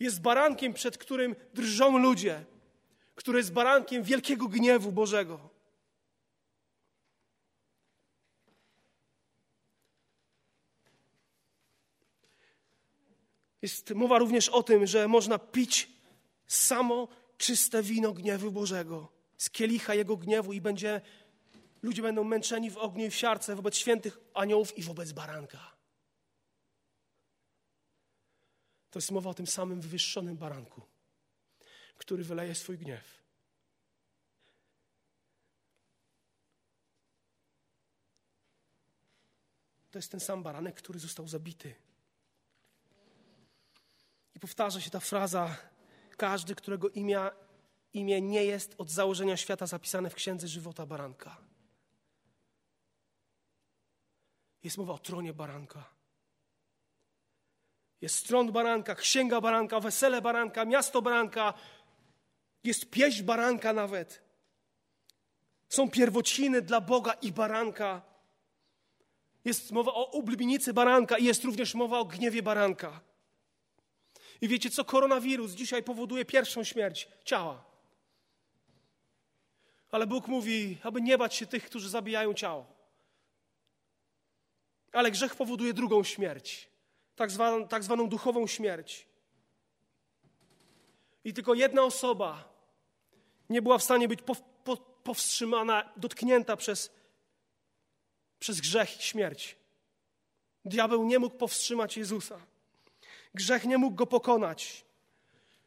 jest 0.00 0.20
barankiem, 0.20 0.74
przed 0.74 0.98
którym 0.98 1.36
drżą 1.54 1.98
ludzie 1.98 2.44
który 3.20 3.38
jest 3.38 3.52
barankiem 3.52 4.02
wielkiego 4.02 4.48
gniewu 4.48 4.92
Bożego. 4.92 5.50
Jest 13.62 13.90
mowa 13.90 14.18
również 14.18 14.48
o 14.48 14.62
tym, 14.62 14.86
że 14.86 15.08
można 15.08 15.38
pić 15.38 15.88
samo 16.46 17.08
czyste 17.38 17.82
wino 17.82 18.12
gniewu 18.12 18.52
Bożego, 18.52 19.12
z 19.36 19.50
kielicha 19.50 19.94
Jego 19.94 20.16
gniewu 20.16 20.52
i 20.52 20.60
będzie, 20.60 21.00
ludzie 21.82 22.02
będą 22.02 22.24
męczeni 22.24 22.70
w 22.70 22.78
ogniu 22.78 23.06
i 23.06 23.10
w 23.10 23.14
siarce 23.14 23.56
wobec 23.56 23.76
świętych 23.76 24.18
aniołów 24.34 24.78
i 24.78 24.82
wobec 24.82 25.12
baranka. 25.12 25.76
To 28.90 28.98
jest 28.98 29.10
mowa 29.10 29.30
o 29.30 29.34
tym 29.34 29.46
samym 29.46 29.80
wywyższonym 29.80 30.36
baranku 30.36 30.89
który 32.00 32.24
wyleje 32.24 32.54
swój 32.54 32.78
gniew. 32.78 33.20
To 39.90 39.98
jest 39.98 40.10
ten 40.10 40.20
sam 40.20 40.42
baranek, 40.42 40.76
który 40.76 40.98
został 40.98 41.28
zabity. 41.28 41.74
I 44.34 44.40
powtarza 44.40 44.80
się 44.80 44.90
ta 44.90 45.00
fraza, 45.00 45.56
każdy, 46.16 46.54
którego 46.54 46.88
imię, 46.88 47.30
imię 47.92 48.20
nie 48.20 48.44
jest 48.44 48.74
od 48.78 48.90
założenia 48.90 49.36
świata 49.36 49.66
zapisane 49.66 50.10
w 50.10 50.14
księdze 50.14 50.48
żywota 50.48 50.86
baranka. 50.86 51.36
Jest 54.62 54.78
mowa 54.78 54.92
o 54.92 54.98
tronie 54.98 55.32
baranka. 55.32 56.00
Jest 58.00 58.26
tron 58.26 58.52
baranka, 58.52 58.94
księga 58.94 59.40
baranka, 59.40 59.80
wesele 59.80 60.22
baranka, 60.22 60.64
miasto 60.64 61.02
baranka, 61.02 61.54
jest 62.64 62.90
pieśń 62.90 63.22
baranka 63.22 63.72
nawet. 63.72 64.22
Są 65.68 65.90
pierwociny 65.90 66.62
dla 66.62 66.80
Boga 66.80 67.12
i 67.12 67.32
baranka. 67.32 68.02
Jest 69.44 69.72
mowa 69.72 69.92
o 69.92 70.10
oblubinicy 70.10 70.72
baranka 70.72 71.18
i 71.18 71.24
jest 71.24 71.44
również 71.44 71.74
mowa 71.74 71.98
o 71.98 72.04
gniewie 72.04 72.42
baranka. 72.42 73.00
I 74.40 74.48
wiecie 74.48 74.70
co? 74.70 74.84
Koronawirus 74.84 75.52
dzisiaj 75.52 75.82
powoduje 75.82 76.24
pierwszą 76.24 76.64
śmierć 76.64 77.08
ciała. 77.24 77.64
Ale 79.90 80.06
Bóg 80.06 80.28
mówi, 80.28 80.78
aby 80.82 81.00
nie 81.00 81.18
bać 81.18 81.34
się 81.34 81.46
tych, 81.46 81.64
którzy 81.64 81.88
zabijają 81.88 82.34
ciało. 82.34 82.66
Ale 84.92 85.10
grzech 85.10 85.34
powoduje 85.34 85.72
drugą 85.72 86.04
śmierć, 86.04 86.68
tak 87.16 87.30
zwaną, 87.30 87.68
tak 87.68 87.84
zwaną 87.84 88.08
duchową 88.08 88.46
śmierć. 88.46 89.06
I 91.24 91.34
tylko 91.34 91.54
jedna 91.54 91.82
osoba 91.82 92.49
nie 93.50 93.62
była 93.62 93.78
w 93.78 93.82
stanie 93.82 94.08
być 94.08 94.22
po, 94.22 94.36
po, 94.64 94.76
powstrzymana, 94.76 95.92
dotknięta 95.96 96.56
przez, 96.56 96.90
przez 98.38 98.60
grzech 98.60 99.00
i 99.00 99.02
śmierć. 99.02 99.56
Diabeł 100.64 101.04
nie 101.04 101.18
mógł 101.18 101.36
powstrzymać 101.36 101.96
Jezusa. 101.96 102.40
Grzech 103.34 103.64
nie 103.64 103.78
mógł 103.78 103.96
go 103.96 104.06
pokonać. 104.06 104.84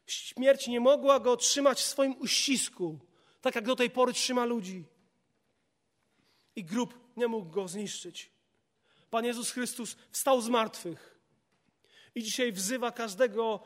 Śmierć 0.06 0.66
nie 0.66 0.80
mogła 0.80 1.20
go 1.20 1.36
trzymać 1.36 1.80
w 1.80 1.86
swoim 1.86 2.16
uścisku, 2.20 2.98
tak 3.40 3.54
jak 3.54 3.64
do 3.64 3.76
tej 3.76 3.90
pory 3.90 4.12
trzyma 4.12 4.44
ludzi. 4.44 4.84
I 6.56 6.64
grób 6.64 7.16
nie 7.16 7.28
mógł 7.28 7.50
go 7.50 7.68
zniszczyć. 7.68 8.30
Pan 9.10 9.24
Jezus 9.24 9.50
Chrystus 9.50 9.96
wstał 10.10 10.40
z 10.40 10.48
martwych 10.48 11.20
i 12.14 12.22
dzisiaj 12.22 12.52
wzywa 12.52 12.92
każdego 12.92 13.60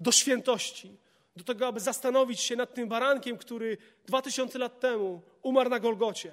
do 0.00 0.12
świętości, 0.12 0.96
do 1.36 1.44
tego, 1.44 1.66
aby 1.66 1.80
zastanowić 1.80 2.40
się 2.40 2.56
nad 2.56 2.74
tym 2.74 2.88
barankiem, 2.88 3.38
który 3.38 3.76
dwa 4.06 4.22
tysiące 4.22 4.58
lat 4.58 4.80
temu 4.80 5.22
umarł 5.42 5.70
na 5.70 5.80
Golgocie. 5.80 6.32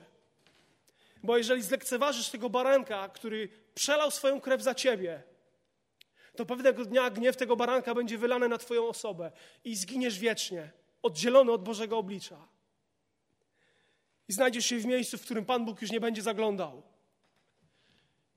Bo 1.23 1.37
jeżeli 1.37 1.61
zlekceważysz 1.61 2.29
tego 2.29 2.49
baranka, 2.49 3.09
który 3.09 3.49
przelał 3.73 4.11
swoją 4.11 4.41
krew 4.41 4.61
za 4.61 4.75
ciebie, 4.75 5.23
to 6.35 6.45
pewnego 6.45 6.85
dnia 6.85 7.09
gniew 7.09 7.37
tego 7.37 7.55
baranka 7.55 7.95
będzie 7.95 8.17
wylany 8.17 8.49
na 8.49 8.57
Twoją 8.57 8.87
osobę 8.87 9.31
i 9.63 9.75
zginiesz 9.75 10.19
wiecznie, 10.19 10.71
oddzielony 11.01 11.51
od 11.51 11.63
Bożego 11.63 11.97
oblicza. 11.97 12.47
I 14.27 14.33
znajdziesz 14.33 14.65
się 14.65 14.77
w 14.77 14.85
miejscu, 14.85 15.17
w 15.17 15.21
którym 15.21 15.45
Pan 15.45 15.65
Bóg 15.65 15.81
już 15.81 15.91
nie 15.91 15.99
będzie 15.99 16.21
zaglądał. 16.21 16.83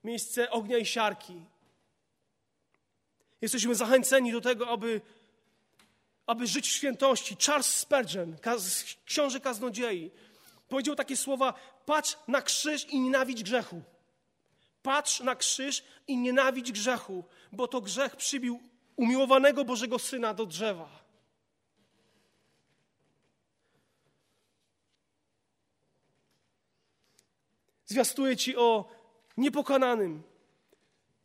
Miejsce 0.05 0.51
ognia 0.51 0.79
i 0.79 0.87
siarki. 0.87 1.43
Jesteśmy 3.41 3.75
zachęceni 3.75 4.33
do 4.33 4.41
tego, 4.41 4.69
aby, 4.69 5.01
aby 6.27 6.47
żyć 6.47 6.69
w 6.69 6.73
świętości. 6.73 7.37
Charles 7.47 7.67
Spurgeon, 7.67 8.37
książę 9.05 9.41
kaznodziei, 9.41 10.11
powiedział 10.69 10.95
takie 10.95 11.17
słowa: 11.17 11.55
patrz 11.87 12.17
na 12.29 12.43
krzyż 12.43 12.85
i 12.85 13.01
nienawidź 13.01 13.43
grzechu. 13.43 13.83
Patrz 14.83 15.21
na 15.21 15.37
krzyż 15.37 15.85
i 16.09 16.17
nienawidź 16.17 16.73
grzechu, 16.73 17.25
bo 17.53 17.69
to 17.69 17.81
grzech 17.81 18.17
przybił 18.17 18.61
umiłowanego 18.97 19.65
Bożego 19.65 19.99
Syna 19.99 20.35
do 20.35 20.47
drzewa. 20.47 21.05
Zwiastuję 27.87 28.37
Ci 28.37 28.57
o 28.57 28.89
niepokonanym, 29.37 30.23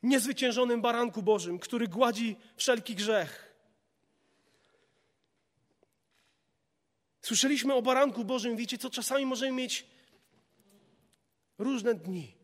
niezwyciężonym 0.04 0.82
baranku 0.82 1.22
Bożym, 1.22 1.60
który 1.60 1.88
gładzi 1.88 2.36
wszelki 2.56 2.96
grzech. 2.96 3.49
Słyszeliśmy 7.30 7.74
o 7.74 7.82
baranku 7.82 8.26
Bożym, 8.26 8.56
wiecie 8.56 8.78
co, 8.78 8.90
czasami 8.90 9.26
możemy 9.26 9.52
mieć 9.52 9.86
różne 11.58 11.96
dni. 11.96 12.36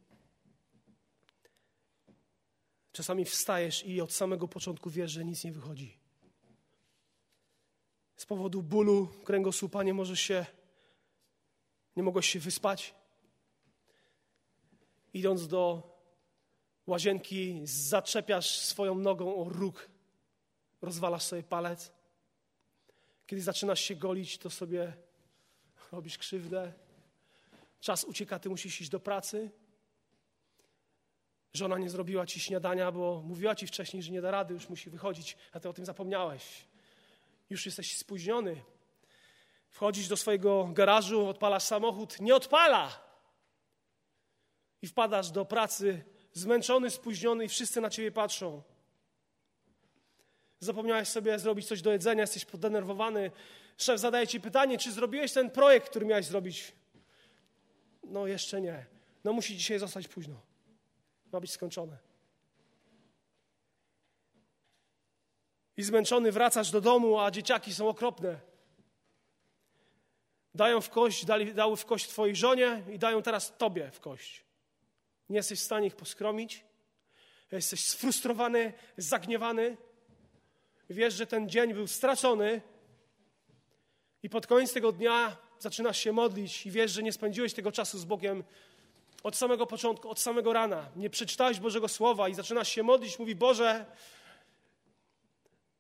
Czasami 2.92 3.26
wstajesz 3.26 3.86
i 3.86 4.02
od 4.02 4.14
samego 4.14 4.48
początku 4.48 4.90
wiesz, 4.90 5.12
że 5.12 5.26
nic 5.26 5.44
nie 5.44 5.52
wychodzi. 5.52 5.98
Z 8.16 8.26
powodu 8.26 8.64
bólu 8.64 9.08
kręgosłupa 9.24 9.84
nie 9.84 9.94
możesz 9.94 10.20
się, 10.20 10.46
nie 11.96 12.04
mogłeś 12.04 12.30
się 12.30 12.40
wyspać. 12.40 12.96
Idąc 15.14 15.48
do 15.48 15.84
łazienki, 16.88 17.62
zaczepiasz 17.64 18.60
swoją 18.60 18.96
nogą 18.96 19.36
o 19.36 19.50
róg, 19.50 19.90
rozwalasz 20.82 21.24
sobie 21.24 21.44
palec. 21.44 21.92
Kiedy 23.28 23.42
zaczynasz 23.42 23.80
się 23.80 23.96
golić, 23.96 24.38
to 24.38 24.50
sobie 24.50 24.94
robisz 25.92 26.18
krzywdę. 26.18 26.74
Czas 27.80 28.04
ucieka, 28.04 28.40
ty 28.40 28.50
musisz 28.50 28.82
iść 28.82 28.90
do 28.90 29.00
pracy. 29.00 29.52
Żona 31.54 31.78
nie 31.78 31.90
zrobiła 31.90 32.26
ci 32.26 32.40
śniadania, 32.40 32.92
bo 32.92 33.22
mówiła 33.26 33.56
ci 33.56 33.68
wcześniej, 33.68 34.04
że 34.04 34.12
nie 34.12 34.22
da 34.22 34.32
rady, 34.32 34.54
już 34.54 34.70
musi 34.70 34.90
wychodzić, 34.90 35.38
a 35.54 35.60
ty 35.60 35.70
o 35.70 35.74
tym 35.74 35.86
zapomniałeś. 35.86 36.66
Już 37.50 37.66
jesteś 37.66 37.98
spóźniony. 37.98 38.64
Wchodzisz 39.70 40.08
do 40.08 40.18
swojego 40.18 40.70
garażu, 40.74 41.28
odpalasz 41.28 41.64
samochód, 41.64 42.20
nie 42.20 42.36
odpala. 42.36 43.06
I 44.82 44.88
wpadasz 44.88 45.32
do 45.32 45.46
pracy 45.46 46.04
zmęczony, 46.34 46.90
spóźniony 46.90 47.46
i 47.46 47.50
wszyscy 47.50 47.82
na 47.82 47.90
ciebie 47.90 48.12
patrzą. 48.12 48.62
Zapomniałeś 50.66 51.08
sobie 51.08 51.40
zrobić 51.40 51.68
coś 51.68 51.82
do 51.82 51.92
jedzenia, 51.92 52.22
jesteś 52.22 52.46
poddenerwowany. 52.46 53.32
Szef 53.78 54.00
zadaje 54.00 54.28
ci 54.28 54.42
pytanie, 54.42 54.78
czy 54.78 54.92
zrobiłeś 54.92 55.34
ten 55.34 55.52
projekt, 55.52 55.90
który 55.90 56.06
miałeś 56.06 56.26
zrobić? 56.26 56.72
No 58.04 58.28
jeszcze 58.28 58.62
nie. 58.62 58.86
No 59.24 59.34
musi 59.34 59.58
dzisiaj 59.58 59.80
zostać 59.80 60.08
późno 60.08 60.56
ma 61.36 61.40
być 61.40 61.52
skończone. 61.52 61.98
I 65.78 65.84
zmęczony 65.84 66.32
wracasz 66.32 66.72
do 66.72 66.82
domu, 66.82 67.20
a 67.20 67.32
dzieciaki 67.32 67.74
są 67.74 67.88
okropne. 67.88 68.40
Dają 70.54 70.82
w 70.82 70.90
kość, 70.90 71.26
dali, 71.26 71.54
dały 71.54 71.78
w 71.78 71.86
kość 71.86 72.08
twojej 72.08 72.36
żonie 72.36 72.84
i 72.94 73.00
dają 73.00 73.22
teraz 73.22 73.58
tobie 73.58 73.92
w 73.92 74.00
kość. 74.00 74.44
Nie 75.30 75.36
jesteś 75.36 75.60
w 75.60 75.64
stanie 75.64 75.88
ich 75.88 75.96
poskromić. 75.96 76.66
Jesteś 77.52 77.88
sfrustrowany, 77.88 78.74
zagniewany. 78.98 79.78
Wiesz, 80.90 81.14
że 81.14 81.28
ten 81.28 81.50
dzień 81.50 81.74
był 81.74 81.88
stracony 81.88 82.62
i 84.24 84.30
pod 84.30 84.48
koniec 84.48 84.74
tego 84.74 84.92
dnia 84.92 85.38
zaczynasz 85.60 85.98
się 85.98 86.12
modlić 86.12 86.66
i 86.66 86.72
wiesz, 86.72 86.92
że 86.92 87.04
nie 87.04 87.12
spędziłeś 87.12 87.54
tego 87.54 87.72
czasu 87.72 88.00
z 88.00 88.06
Bogiem 88.06 88.44
od 89.24 89.36
samego 89.36 89.68
początku, 89.68 90.10
od 90.10 90.20
samego 90.20 90.54
rana. 90.54 90.90
Nie 90.96 91.10
przeczytałeś 91.10 91.60
Bożego 91.60 91.88
Słowa 91.88 92.30
i 92.30 92.34
zaczynasz 92.34 92.70
się 92.70 92.84
modlić, 92.84 93.20
mówi 93.20 93.36
Boże, 93.36 93.86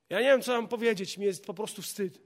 ja 0.09 0.19
nie 0.21 0.27
wiem, 0.27 0.41
co 0.41 0.51
mam 0.51 0.67
powiedzieć, 0.67 1.17
mi 1.17 1.25
jest 1.25 1.45
po 1.45 1.53
prostu 1.53 1.81
wstyd. 1.81 2.19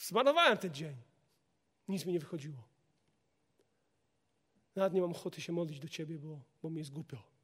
Zmarnowałem 0.00 0.58
ten 0.58 0.74
dzień. 0.74 0.96
Nic 1.88 2.06
mi 2.06 2.12
nie 2.12 2.20
wychodziło. 2.20 2.68
Nawet 4.76 4.92
nie 4.92 5.00
mam 5.00 5.10
ochoty 5.10 5.40
się 5.40 5.52
modlić 5.52 5.80
do 5.80 5.88
Ciebie, 5.88 6.18
bo, 6.18 6.40
bo 6.62 6.70
mi 6.70 6.78
jest 6.78 6.92
głupio. 6.92 7.37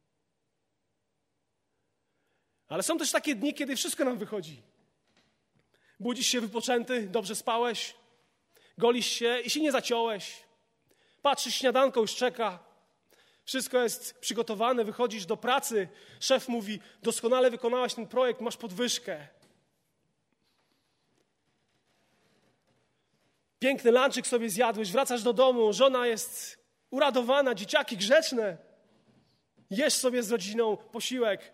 Ale 2.68 2.82
są 2.82 2.98
też 2.98 3.10
takie 3.10 3.34
dni, 3.34 3.54
kiedy 3.54 3.76
wszystko 3.76 4.04
nam 4.04 4.18
wychodzi. 4.18 4.62
Budzisz 6.00 6.26
się 6.26 6.40
wypoczęty, 6.40 7.08
dobrze 7.08 7.36
spałeś, 7.36 7.94
golisz 8.78 9.06
się 9.06 9.40
i 9.40 9.50
się 9.50 9.60
nie 9.60 9.72
zaciąłeś. 9.72 10.44
Patrzysz, 11.22 11.54
śniadanko 11.54 12.00
już 12.00 12.14
czeka. 12.14 12.58
Wszystko 13.44 13.82
jest 13.82 14.18
przygotowane, 14.20 14.84
wychodzisz 14.84 15.26
do 15.26 15.36
pracy. 15.36 15.88
Szef 16.20 16.48
mówi: 16.48 16.80
Doskonale 17.02 17.50
wykonałaś 17.50 17.94
ten 17.94 18.06
projekt, 18.06 18.40
masz 18.40 18.56
podwyżkę. 18.56 19.28
Piękny 23.58 23.90
lanczyk 23.90 24.26
sobie 24.26 24.50
zjadłeś, 24.50 24.92
wracasz 24.92 25.22
do 25.22 25.32
domu, 25.32 25.72
żona 25.72 26.06
jest 26.06 26.58
uradowana, 26.90 27.54
dzieciaki 27.54 27.96
grzeczne. 27.96 28.56
Jesz 29.70 29.94
sobie 29.94 30.22
z 30.22 30.30
rodziną 30.30 30.76
posiłek. 30.76 31.52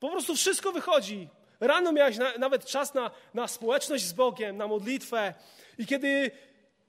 Po 0.00 0.10
prostu 0.10 0.34
wszystko 0.34 0.72
wychodzi. 0.72 1.28
Rano 1.60 1.92
miałeś 1.92 2.16
na, 2.16 2.38
nawet 2.38 2.64
czas 2.66 2.94
na, 2.94 3.10
na 3.34 3.48
społeczność 3.48 4.04
z 4.04 4.12
Bogiem, 4.12 4.56
na 4.56 4.66
modlitwę. 4.66 5.34
I 5.78 5.86
kiedy 5.86 6.30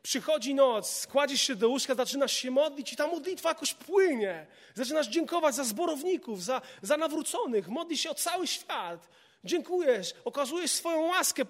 Przychodzi 0.08 0.55
noc, 0.55 1.08
kładziesz 1.12 1.41
się 1.41 1.55
do 1.55 1.70
łóżka, 1.70 1.95
zaczynasz 1.95 2.34
się 2.34 2.51
modlić 2.51 2.93
i 2.93 2.95
ta 2.95 3.08
modlitwa 3.08 3.49
jakoś 3.49 3.74
płynie. 3.74 4.47
Zaczynasz 4.74 5.08
dziękować 5.08 5.55
za 5.55 5.64
zborowników, 5.64 6.43
za, 6.43 6.62
za 6.82 6.97
nawróconych, 6.97 7.68
modlisz 7.68 8.01
się 8.01 8.10
o 8.10 8.14
cały 8.16 8.47
świat. 8.47 9.10
Dziękujesz, 9.43 10.14
okazujesz 10.26 10.72
swoją 10.72 11.01
łaskę, 11.01 11.43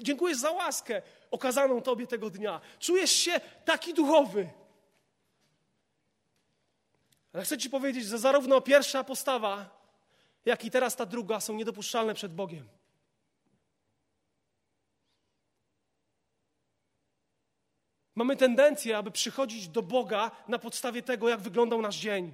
dziękujesz 0.00 0.38
za 0.38 0.50
łaskę 0.50 1.02
okazaną 1.30 1.82
Tobie 1.82 2.06
tego 2.06 2.30
dnia. 2.30 2.60
Czujesz 2.80 3.10
się 3.10 3.40
taki 3.64 3.94
duchowy. 3.94 4.48
Ale 7.32 7.44
chcę 7.44 7.58
Ci 7.58 7.70
powiedzieć, 7.70 8.04
że 8.04 8.18
zarówno 8.18 8.60
pierwsza 8.60 9.04
postawa, 9.04 9.77
jak 10.44 10.64
i 10.64 10.70
teraz 10.70 10.96
ta 10.96 11.06
druga 11.06 11.40
są 11.40 11.54
niedopuszczalne 11.54 12.14
przed 12.14 12.34
Bogiem. 12.34 12.68
Mamy 18.14 18.36
tendencję, 18.36 18.98
aby 18.98 19.10
przychodzić 19.10 19.68
do 19.68 19.82
Boga 19.82 20.30
na 20.48 20.58
podstawie 20.58 21.02
tego, 21.02 21.28
jak 21.28 21.40
wyglądał 21.40 21.82
nasz 21.82 21.96
dzień. 21.96 22.32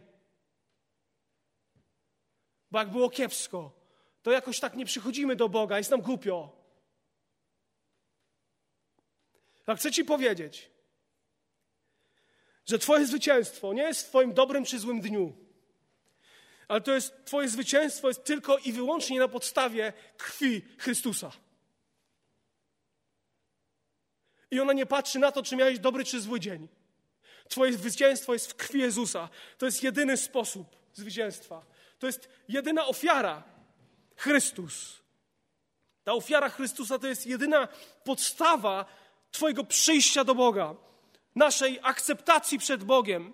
Bo 2.71 2.79
jak 2.79 2.91
było 2.91 3.11
kiepsko, 3.11 3.73
to 4.23 4.31
jakoś 4.31 4.61
tak 4.61 4.75
nie 4.75 4.85
przychodzimy 4.85 5.37
do 5.37 5.49
Boga, 5.49 5.79
jest 5.79 5.91
nam 5.91 6.01
głupio. 6.01 6.65
A 9.67 9.75
chcę 9.75 9.93
Ci 9.93 10.05
powiedzieć, 10.05 10.71
że 12.67 12.79
Twoje 12.79 13.07
zwycięstwo 13.07 13.73
nie 13.73 13.83
jest 13.83 14.07
w 14.07 14.09
Twoim 14.09 14.33
dobrym 14.33 14.65
czy 14.65 14.79
złym 14.79 15.01
dniu, 15.01 15.44
ale 16.69 16.81
to 16.81 16.95
jest 16.95 17.25
Twoje 17.25 17.49
zwycięstwo 17.49 18.09
jest 18.09 18.25
tylko 18.25 18.59
i 18.59 18.73
wyłącznie 18.73 19.19
na 19.19 19.29
podstawie 19.29 19.93
krwi 20.17 20.63
Chrystusa. 20.79 21.33
I 24.51 24.61
ona 24.61 24.73
nie 24.73 24.87
patrzy 24.87 25.19
na 25.19 25.33
to, 25.33 25.43
czy 25.43 25.57
miałeś 25.57 25.79
dobry 25.79 26.05
czy 26.05 26.21
zły 26.21 26.41
dzień. 26.41 26.69
Twoje 27.49 27.73
zwycięstwo 27.73 28.33
jest 28.33 28.51
w 28.51 28.55
krwi 28.55 28.79
Jezusa. 28.79 29.29
To 29.59 29.67
jest 29.67 29.83
jedyny 29.83 30.17
sposób 30.17 30.77
zwycięstwa. 30.93 31.65
To 31.99 32.07
jest 32.07 32.29
jedyna 32.49 32.87
ofiara 32.87 33.43
Chrystus. 34.17 35.03
Ta 36.05 36.13
ofiara 36.13 36.49
Chrystusa 36.49 36.99
to 36.99 37.07
jest 37.07 37.27
jedyna 37.27 37.69
podstawa 38.05 38.85
Twojego 39.31 39.65
przyjścia 39.65 40.25
do 40.25 40.35
Boga, 40.35 40.75
naszej 41.35 41.81
akceptacji 41.83 42.59
przed 42.59 42.85
Bogiem. 42.85 43.33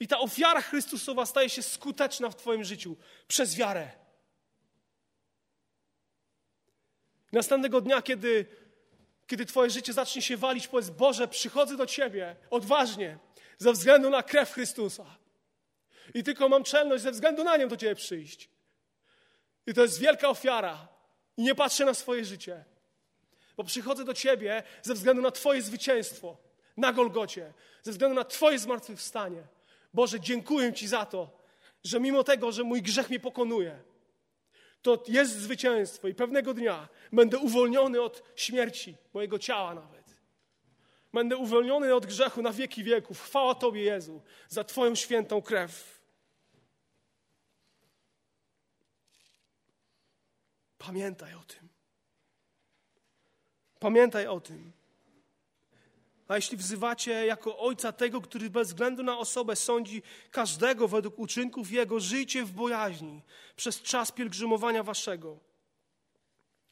I 0.00 0.08
ta 0.08 0.18
ofiara 0.18 0.62
Chrystusowa 0.62 1.26
staje 1.26 1.48
się 1.48 1.62
skuteczna 1.62 2.30
w 2.30 2.36
Twoim 2.36 2.64
życiu 2.64 2.96
przez 3.28 3.56
wiarę. 3.56 3.90
Następnego 7.32 7.80
dnia, 7.80 8.02
kiedy, 8.02 8.46
kiedy 9.26 9.46
Twoje 9.46 9.70
życie 9.70 9.92
zacznie 9.92 10.22
się 10.22 10.36
walić, 10.36 10.68
powiedz: 10.68 10.90
Boże, 10.90 11.28
przychodzę 11.28 11.76
do 11.76 11.86
Ciebie 11.86 12.36
odważnie, 12.50 13.18
ze 13.58 13.72
względu 13.72 14.10
na 14.10 14.22
krew 14.22 14.52
Chrystusa. 14.52 15.06
I 16.14 16.24
tylko 16.24 16.48
mam 16.48 16.64
czelność 16.64 17.02
ze 17.02 17.12
względu 17.12 17.44
na 17.44 17.56
nią 17.56 17.68
do 17.68 17.76
Ciebie 17.76 17.94
przyjść. 17.94 18.48
I 19.66 19.74
to 19.74 19.82
jest 19.82 19.98
wielka 19.98 20.28
ofiara. 20.28 20.88
I 21.36 21.42
nie 21.42 21.54
patrzę 21.54 21.84
na 21.84 21.94
swoje 21.94 22.24
życie, 22.24 22.64
bo 23.56 23.64
przychodzę 23.64 24.04
do 24.04 24.14
Ciebie 24.14 24.62
ze 24.82 24.94
względu 24.94 25.22
na 25.22 25.30
Twoje 25.30 25.62
zwycięstwo 25.62 26.36
na 26.76 26.92
Golgocie, 26.92 27.52
ze 27.82 27.90
względu 27.90 28.14
na 28.14 28.24
Twoje 28.24 28.58
zmartwychwstanie. 28.58 29.42
Boże, 29.94 30.20
dziękuję 30.20 30.72
Ci 30.72 30.88
za 30.88 31.06
to, 31.06 31.40
że 31.84 32.00
mimo 32.00 32.24
tego, 32.24 32.52
że 32.52 32.64
mój 32.64 32.82
grzech 32.82 33.10
mnie 33.10 33.20
pokonuje, 33.20 33.82
to 34.82 35.04
jest 35.08 35.36
zwycięstwo 35.36 36.08
i 36.08 36.14
pewnego 36.14 36.54
dnia 36.54 36.88
będę 37.12 37.38
uwolniony 37.38 38.02
od 38.02 38.22
śmierci 38.36 38.96
mojego 39.14 39.38
ciała 39.38 39.74
nawet. 39.74 40.00
Będę 41.12 41.36
uwolniony 41.36 41.94
od 41.94 42.06
grzechu 42.06 42.42
na 42.42 42.52
wieki 42.52 42.84
wieków. 42.84 43.22
Chwała 43.22 43.54
Tobie, 43.54 43.82
Jezu, 43.82 44.22
za 44.48 44.64
Twoją 44.64 44.94
świętą 44.94 45.42
krew. 45.42 46.00
Pamiętaj 50.78 51.34
o 51.34 51.44
tym. 51.44 51.68
Pamiętaj 53.78 54.26
o 54.26 54.40
tym. 54.40 54.72
A 56.30 56.36
jeśli 56.36 56.56
wzywacie 56.56 57.26
jako 57.26 57.58
Ojca 57.58 57.92
tego, 57.92 58.20
który 58.20 58.50
bez 58.50 58.68
względu 58.68 59.02
na 59.02 59.18
osobę 59.18 59.56
sądzi 59.56 60.02
każdego 60.30 60.88
według 60.88 61.18
uczynków 61.18 61.70
Jego, 61.70 62.00
żyjcie 62.00 62.44
w 62.44 62.52
bojaźni 62.52 63.22
przez 63.56 63.82
czas 63.82 64.12
pielgrzymowania 64.12 64.82
waszego. 64.82 65.38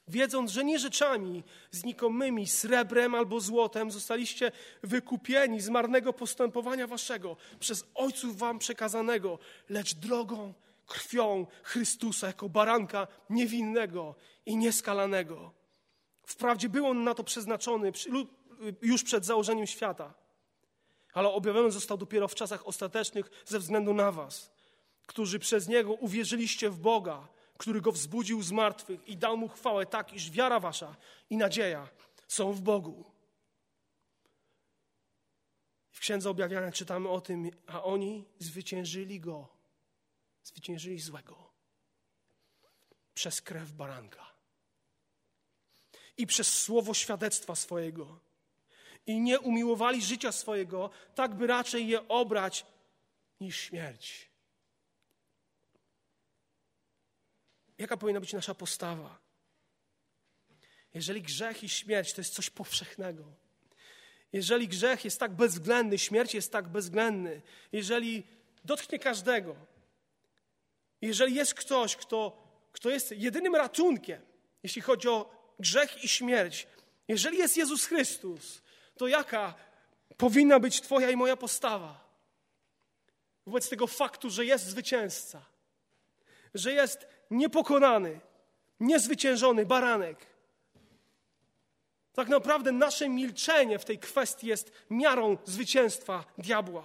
Wiedząc, 0.09 0.50
że 0.50 0.64
nie 0.64 0.78
rzeczami 0.78 1.44
znikomymi, 1.70 2.46
srebrem 2.46 3.14
albo 3.14 3.40
złotem 3.40 3.90
zostaliście 3.90 4.52
wykupieni 4.82 5.61
z 5.61 5.68
marnego 5.68 6.12
postępowania 6.12 6.86
waszego 6.86 7.36
przez 7.61 7.84
Ojców 7.94 8.38
wam 8.38 8.59
przekazanego, 8.59 9.38
lecz 9.68 9.94
drogą, 9.94 10.54
krwią 10.86 11.46
Chrystusa 11.62 12.26
jako 12.26 12.48
baranka 12.48 13.06
niewinnego 13.30 14.14
i 14.46 14.56
nieskalanego. 14.56 15.59
Wprawdzie 16.26 16.68
był 16.68 16.86
on 16.86 17.04
na 17.04 17.14
to 17.14 17.24
przeznaczony 17.24 17.92
już 18.82 19.02
przed 19.02 19.24
założeniem 19.24 19.66
świata, 19.66 20.14
ale 21.12 21.28
objawiony 21.28 21.70
został 21.70 21.98
dopiero 21.98 22.28
w 22.28 22.34
czasach 22.34 22.66
ostatecznych 22.66 23.30
ze 23.44 23.59
względu 23.59 23.94
na 23.94 24.12
Was, 24.12 24.50
którzy 25.06 25.38
przez 25.38 25.68
niego 25.68 25.92
uwierzyliście 25.92 26.70
w 26.70 26.78
Boga, 26.78 27.28
który 27.59 27.80
go 27.80 27.92
wzbudził 27.92 28.42
z 28.42 28.52
martwych 28.52 29.09
i 29.09 29.16
dał 29.16 29.36
mu 29.36 29.48
chwałę 29.48 29.86
tak, 29.86 30.12
iż 30.12 30.30
wiara 30.30 30.61
Wasza 30.61 30.96
i 31.30 31.36
nadzieja 31.36 31.88
są 32.28 32.52
w 32.52 32.61
Bogu. 32.61 33.04
W 35.90 36.00
Księdze 36.00 36.30
Objawiania 36.30 36.72
czytamy 36.72 37.09
o 37.09 37.20
tym, 37.20 37.50
a 37.66 37.82
oni 37.82 38.24
zwyciężyli 38.38 39.20
go, 39.20 39.48
zwyciężyli 40.44 41.00
złego 41.00 41.52
przez 43.14 43.42
krew 43.42 43.72
baranka 43.72 44.26
i 46.16 46.26
przez 46.26 46.62
słowo 46.62 46.94
świadectwa 46.94 47.54
swojego 47.54 48.28
i 49.09 49.20
nie 49.20 49.40
umiłowali 49.40 50.02
życia 50.02 50.32
swojego, 50.32 50.90
tak 51.14 51.34
by 51.34 51.46
raczej 51.46 51.88
je 51.88 52.09
obrać 52.09 52.66
niż 53.40 53.61
śmierć. 53.61 54.30
Jaka 57.78 57.96
powinna 57.96 58.20
być 58.20 58.32
nasza 58.32 58.54
postawa? 58.54 59.18
Jeżeli 60.94 61.22
grzech 61.22 61.62
i 61.64 61.68
śmierć 61.68 62.12
to 62.12 62.20
jest 62.20 62.34
coś 62.34 62.50
powszechnego, 62.50 63.24
jeżeli 64.32 64.68
grzech 64.68 65.04
jest 65.04 65.20
tak 65.20 65.32
bezwzględny, 65.32 65.98
śmierć 65.98 66.34
jest 66.34 66.52
tak 66.52 66.68
bezwzględny, 66.68 67.42
jeżeli 67.72 68.22
dotknie 68.64 68.98
każdego, 68.98 69.56
jeżeli 71.00 71.34
jest 71.34 71.54
ktoś, 71.54 71.96
kto, 71.96 72.42
kto 72.72 72.90
jest 72.90 73.12
jedynym 73.12 73.54
ratunkiem, 73.54 74.22
jeśli 74.62 74.82
chodzi 74.82 75.09
o 75.09 75.30
grzech 75.59 76.04
i 76.04 76.09
śmierć, 76.09 76.66
jeżeli 77.09 77.38
jest 77.38 77.56
Jezus 77.56 77.84
Chrystus, 77.84 78.62
to 78.99 79.07
jaka 79.07 79.55
powinna 80.16 80.61
być 80.61 80.80
Twoja 80.80 81.11
i 81.11 81.16
moja 81.16 81.36
postawa 81.36 82.09
wobec 83.49 83.68
tego 83.68 83.86
faktu, 83.86 84.30
że 84.30 84.44
jest 84.44 84.66
zwycięzca, 84.66 85.42
że 86.55 86.72
jest 86.72 87.07
niepokonany, 87.30 88.20
niezwyciężony 88.80 89.66
baranek. 89.66 90.26
Tak 92.12 92.28
naprawdę 92.28 92.72
nasze 92.72 93.09
milczenie 93.09 93.78
w 93.78 93.84
tej 93.84 93.99
kwestii 93.99 94.46
jest 94.46 94.72
miarą 94.90 95.36
zwycięstwa 95.44 96.24
diabła. 96.38 96.84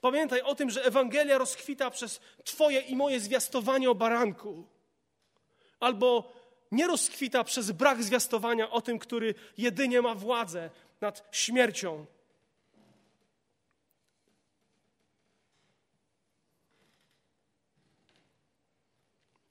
Pamiętaj 0.00 0.40
o 0.40 0.54
tym, 0.54 0.70
że 0.70 0.84
Ewangelia 0.84 1.38
rozkwita 1.38 1.90
przez 1.90 2.20
Twoje 2.44 2.80
i 2.80 2.96
moje 2.96 3.20
zwiastowanie 3.20 3.90
o 3.90 3.94
baranku. 3.94 4.66
Albo 5.80 6.32
nie 6.72 6.86
rozkwita 6.86 7.44
przez 7.44 7.70
brak 7.70 8.02
zwiastowania 8.02 8.70
o 8.70 8.80
tym, 8.80 8.98
który 8.98 9.34
jedynie 9.58 10.02
ma 10.02 10.14
władzę 10.14 10.70
nad 11.00 11.28
śmiercią. 11.32 12.06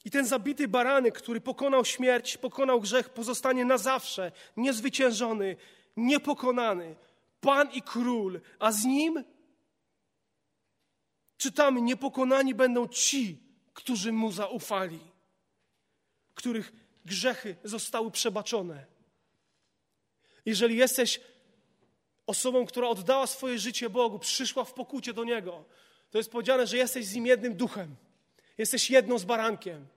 I 0.05 0.11
ten 0.11 0.25
zabity 0.25 0.67
baranek, 0.67 1.17
który 1.17 1.41
pokonał 1.41 1.85
śmierć, 1.85 2.37
pokonał 2.37 2.81
grzech, 2.81 3.09
pozostanie 3.09 3.65
na 3.65 3.77
zawsze 3.77 4.31
niezwyciężony, 4.57 5.55
niepokonany. 5.97 6.95
Pan 7.41 7.71
i 7.71 7.81
król, 7.81 8.41
a 8.59 8.71
z 8.71 8.85
nim 8.85 9.23
czytamy: 11.37 11.81
Niepokonani 11.81 12.55
będą 12.55 12.87
ci, 12.87 13.39
którzy 13.73 14.11
mu 14.11 14.31
zaufali, 14.31 14.99
których 16.33 16.86
grzechy 17.07 17.55
zostały 17.63 18.11
przebaczone. 18.11 18.85
Jeżeli 20.45 20.77
jesteś 20.77 21.19
osobą, 22.27 22.65
która 22.65 22.87
oddała 22.87 23.27
swoje 23.27 23.59
życie 23.59 23.89
Bogu, 23.89 24.19
przyszła 24.19 24.63
w 24.63 24.73
pokucie 24.73 25.13
do 25.13 25.23
Niego, 25.23 25.65
to 26.11 26.17
jest 26.17 26.31
powiedziane, 26.31 26.67
że 26.67 26.77
jesteś 26.77 27.05
z 27.05 27.15
Nim 27.15 27.25
jednym 27.25 27.55
duchem. 27.55 27.95
Jesteś 28.57 28.89
jedną 28.89 29.17
z 29.17 29.25
barankiem. 29.25 29.87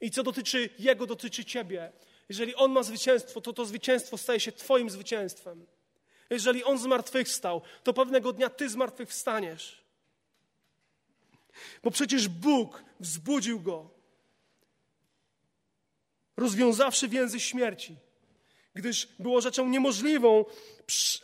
I 0.00 0.10
co 0.10 0.22
dotyczy 0.22 0.70
Jego, 0.78 1.06
dotyczy 1.06 1.44
Ciebie. 1.44 1.92
Jeżeli 2.28 2.54
On 2.54 2.72
ma 2.72 2.82
zwycięstwo, 2.82 3.40
to 3.40 3.52
to 3.52 3.64
zwycięstwo 3.64 4.18
staje 4.18 4.40
się 4.40 4.52
Twoim 4.52 4.90
zwycięstwem. 4.90 5.66
Jeżeli 6.30 6.64
On 6.64 6.78
zmartwychwstał, 6.78 7.62
to 7.82 7.92
pewnego 7.92 8.32
dnia 8.32 8.50
Ty 8.50 8.68
zmartwychwstaniesz. 8.68 9.84
Bo 11.82 11.90
przecież 11.90 12.28
Bóg 12.28 12.84
wzbudził 13.00 13.60
Go 13.60 13.99
rozwiązawszy 16.36 17.08
więzy 17.08 17.40
śmierci, 17.40 17.96
gdyż 18.74 19.08
było 19.18 19.40
rzeczą 19.40 19.68
niemożliwą, 19.68 20.44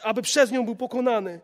aby 0.03 0.23
przez 0.23 0.51
nią 0.51 0.65
był 0.65 0.77
pokonany. 0.77 1.41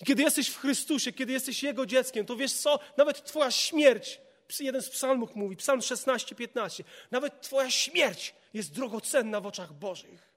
I 0.00 0.04
kiedy 0.04 0.22
jesteś 0.22 0.48
w 0.48 0.58
Chrystusie, 0.58 1.12
kiedy 1.12 1.32
jesteś 1.32 1.62
Jego 1.62 1.86
dzieckiem, 1.86 2.26
to 2.26 2.36
wiesz 2.36 2.52
co? 2.52 2.78
Nawet 2.96 3.24
Twoja 3.24 3.50
śmierć, 3.50 4.20
jeden 4.60 4.82
z 4.82 4.90
psalmów 4.90 5.36
mówi, 5.36 5.56
psalm 5.56 5.82
16, 5.82 6.34
15, 6.34 6.84
nawet 7.10 7.40
Twoja 7.40 7.70
śmierć 7.70 8.34
jest 8.54 8.72
drogocenna 8.72 9.40
w 9.40 9.46
oczach 9.46 9.72
Bożych. 9.72 10.34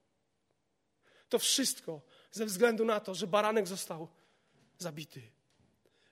To 1.29 1.39
wszystko 1.39 2.01
ze 2.31 2.45
względu 2.45 2.85
na 2.85 2.99
to, 2.99 3.15
że 3.15 3.27
baranek 3.27 3.67
został 3.67 4.07
zabity, 4.77 5.21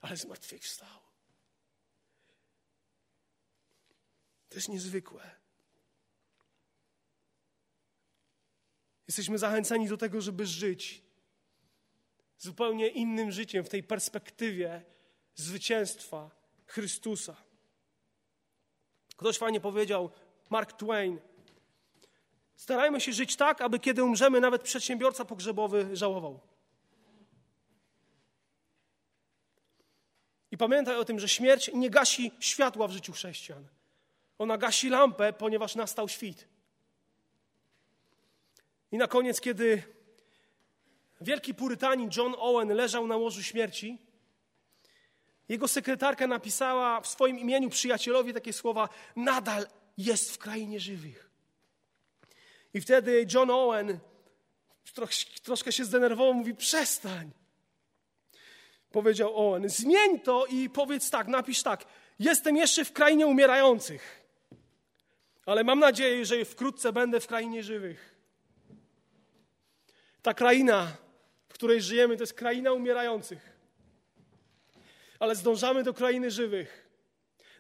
ale 0.02 0.18
zmartwychwstał. 0.18 1.05
To 4.56 4.60
jest 4.60 4.70
niezwykłe. 4.70 5.32
Jesteśmy 9.08 9.38
zachęceni 9.38 9.88
do 9.88 9.98
tego, 9.98 10.22
żeby 10.22 10.46
żyć 10.46 11.02
zupełnie 12.38 12.88
innym 12.88 13.32
życiem 13.32 13.64
w 13.64 13.70
tej 13.70 13.84
perspektywie 13.84 14.86
zwycięstwa 15.36 16.32
Chrystusa. 16.66 17.36
Ktoś 19.16 19.38
fajnie 19.38 19.62
powiedział, 19.62 20.12
Mark 20.50 20.74
Twain, 20.74 21.20
starajmy 22.56 23.02
się 23.02 23.14
żyć 23.14 23.36
tak, 23.36 23.62
aby 23.62 23.80
kiedy 23.80 24.04
umrzemy, 24.04 24.40
nawet 24.40 24.62
przedsiębiorca 24.64 25.26
pogrzebowy 25.26 25.96
żałował. 25.96 26.40
I 30.52 30.58
pamiętaj 30.58 30.98
o 30.98 31.06
tym, 31.06 31.20
że 31.20 31.30
śmierć 31.30 31.72
nie 31.74 31.90
gasi 31.90 32.32
światła 32.40 32.88
w 32.88 32.92
życiu 32.92 33.14
chrześcijan. 33.14 33.68
Ona 34.38 34.58
gasi 34.58 34.90
lampę, 34.90 35.34
ponieważ 35.34 35.76
nastał 35.76 36.10
świt. 36.10 36.48
I 38.92 38.98
na 38.98 39.08
koniec, 39.08 39.42
kiedy 39.42 39.84
wielki 41.22 41.54
purytanin 41.54 42.10
John 42.18 42.36
Owen 42.38 42.74
leżał 42.74 43.08
na 43.08 43.18
łożu 43.18 43.44
śmierci, 43.44 43.98
jego 45.50 45.68
sekretarka 45.68 46.28
napisała 46.28 47.02
w 47.02 47.08
swoim 47.08 47.40
imieniu 47.40 47.70
przyjacielowi 47.70 48.34
takie 48.34 48.54
słowa: 48.54 48.90
Nadal 49.16 49.68
jest 49.98 50.32
w 50.32 50.38
krainie 50.38 50.80
żywych. 50.80 51.30
I 52.74 52.82
wtedy 52.82 53.28
John 53.34 53.50
Owen 53.50 54.00
troszkę 55.44 55.72
się 55.72 55.86
zdenerwował, 55.86 56.34
mówi: 56.34 56.56
Przestań. 56.56 57.32
Powiedział 58.92 59.48
Owen: 59.48 59.70
Zmień 59.70 60.20
to 60.20 60.46
i 60.46 60.70
powiedz 60.70 61.10
tak, 61.10 61.28
napisz 61.28 61.64
tak. 61.64 61.86
Jestem 62.20 62.58
jeszcze 62.58 62.86
w 62.86 62.94
krainie 62.94 63.28
umierających, 63.28 64.25
ale 65.46 65.64
mam 65.64 65.80
nadzieję, 65.80 66.26
że 66.26 66.46
wkrótce 66.46 66.94
będę 66.94 67.20
w 67.20 67.28
krainie 67.28 67.64
żywych. 67.64 68.16
Ta 70.22 70.34
kraina, 70.34 70.98
w 71.50 71.54
której 71.54 71.82
żyjemy, 71.82 72.18
to 72.18 72.24
jest 72.24 72.34
kraina 72.34 72.72
umierających. 72.72 73.56
Ale 75.20 75.36
zdążamy 75.36 75.84
do 75.84 75.94
krainy 75.94 76.32
żywych. 76.32 76.90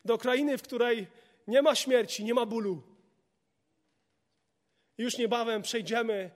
Do 0.05 0.17
krainy, 0.17 0.57
w 0.57 0.61
której 0.61 1.07
nie 1.47 1.61
ma 1.61 1.75
śmierci, 1.75 2.23
nie 2.23 2.33
ma 2.33 2.45
bólu. 2.45 2.81
Już 4.97 5.17
niebawem 5.17 5.61
przejdziemy. 5.61 6.31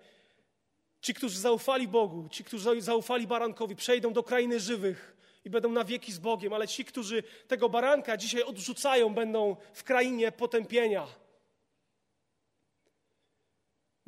Ci, 1.02 1.14
którzy 1.14 1.40
zaufali 1.40 1.88
Bogu, 1.88 2.30
ci, 2.30 2.44
którzy 2.44 2.82
zaufali 2.82 3.28
barankowi, 3.28 3.76
przejdą 3.76 4.14
do 4.14 4.24
krainy 4.24 4.60
żywych 4.60 5.18
i 5.46 5.50
będą 5.50 5.72
na 5.72 5.84
wieki 5.84 6.12
z 6.12 6.20
Bogiem, 6.20 6.54
ale 6.54 6.68
ci, 6.68 6.86
którzy 6.86 7.24
tego 7.48 7.70
baranka 7.70 8.18
dzisiaj 8.18 8.44
odrzucają, 8.44 9.14
będą 9.14 9.56
w 9.74 9.84
krainie 9.84 10.32
potępienia. 10.32 11.08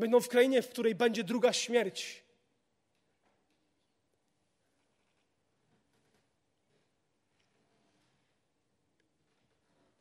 Będą 0.02 0.22
w 0.22 0.30
krainie, 0.30 0.62
w 0.62 0.70
której 0.70 0.96
będzie 0.96 1.24
druga 1.24 1.54
śmierć. 1.54 2.24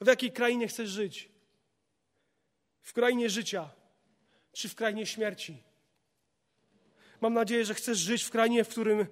W 0.01 0.07
jakiej 0.07 0.33
krainie 0.33 0.69
chcesz 0.69 0.91
żyć? 0.91 1.29
W 2.83 2.93
krainie 2.93 3.31
życia 3.31 3.71
czy 4.53 4.69
w 4.69 4.75
krainie 4.75 5.07
śmierci? 5.07 5.63
Mam 7.21 7.35
nadzieję, 7.35 7.65
że 7.65 7.75
chcesz 7.75 7.99
żyć 7.99 8.23
w 8.23 8.31
krainie, 8.31 8.65
w 8.65 8.69
którym 8.69 9.07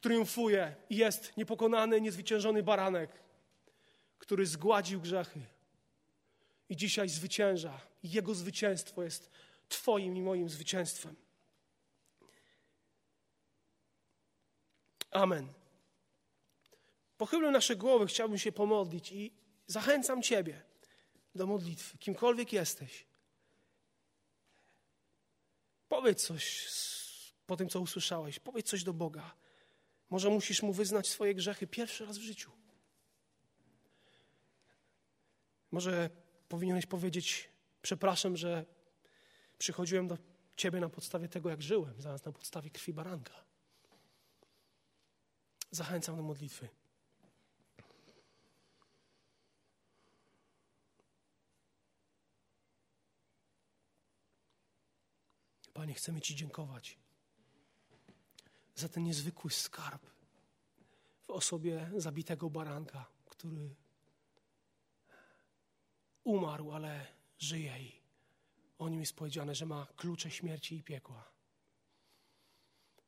triumfuje 0.00 0.76
i 0.90 0.96
jest 0.96 1.36
niepokonany, 1.36 2.00
niezwyciężony 2.00 2.62
baranek, 2.62 3.10
który 4.18 4.46
zgładził 4.46 5.00
grzechy 5.00 5.40
i 6.68 6.76
dzisiaj 6.76 7.08
zwycięża. 7.08 7.80
Jego 8.02 8.34
zwycięstwo 8.34 9.02
jest 9.02 9.30
Twoim 9.72 10.16
i 10.16 10.22
moim 10.22 10.48
zwycięstwem. 10.48 11.16
Amen. 15.10 15.52
Pochylmy 17.16 17.50
nasze 17.50 17.76
głowy, 17.76 18.06
chciałbym 18.06 18.38
się 18.38 18.52
pomodlić 18.52 19.12
i 19.12 19.32
zachęcam 19.66 20.22
Ciebie 20.22 20.62
do 21.34 21.46
modlitwy, 21.46 21.98
kimkolwiek 21.98 22.52
jesteś. 22.52 23.06
Powiedz 25.88 26.26
coś 26.26 26.44
po 27.46 27.56
tym, 27.56 27.68
co 27.68 27.80
usłyszałeś. 27.80 28.38
Powiedz 28.38 28.66
coś 28.66 28.84
do 28.84 28.92
Boga. 28.92 29.34
Może 30.10 30.30
musisz 30.30 30.62
Mu 30.62 30.72
wyznać 30.72 31.08
swoje 31.08 31.34
grzechy 31.34 31.66
pierwszy 31.66 32.06
raz 32.06 32.18
w 32.18 32.22
życiu. 32.22 32.50
Może 35.70 36.10
powinieneś 36.48 36.86
powiedzieć: 36.86 37.48
Przepraszam, 37.82 38.36
że 38.36 38.64
przychodziłem 39.62 40.08
do 40.08 40.18
Ciebie 40.56 40.80
na 40.80 40.88
podstawie 40.88 41.28
tego, 41.28 41.50
jak 41.50 41.62
żyłem, 41.62 42.02
zamiast 42.02 42.26
na 42.26 42.32
podstawie 42.32 42.70
krwi 42.70 42.92
baranka. 42.92 43.44
Zachęcam 45.70 46.16
do 46.16 46.22
modlitwy. 46.22 46.68
Panie, 55.74 55.94
chcemy 55.94 56.20
Ci 56.20 56.36
dziękować 56.36 56.98
za 58.74 58.88
ten 58.88 59.02
niezwykły 59.02 59.50
skarb 59.50 60.02
w 61.26 61.30
osobie 61.30 61.90
zabitego 61.96 62.50
baranka, 62.50 63.06
który 63.26 63.74
umarł, 66.24 66.72
ale 66.72 67.06
żyje 67.38 67.82
i 67.82 68.01
o 68.82 68.88
nim 68.88 69.00
jest 69.00 69.16
powiedziane, 69.16 69.54
że 69.54 69.66
ma 69.66 69.86
klucze 69.96 70.30
śmierci 70.30 70.76
i 70.76 70.82
piekła. 70.82 71.32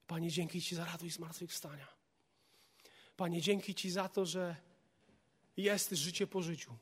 Panie, 0.06 0.30
dzięki 0.30 0.62
Ci 0.62 0.76
za 0.76 0.84
radość 0.84 1.14
zmartwychwstania. 1.14 1.88
Panie, 3.16 3.42
dzięki 3.42 3.74
Ci 3.74 3.90
za 3.90 4.08
to, 4.08 4.26
że 4.26 4.56
jest 5.56 5.90
życie 5.90 6.26
po 6.26 6.42
życiu. 6.42 6.76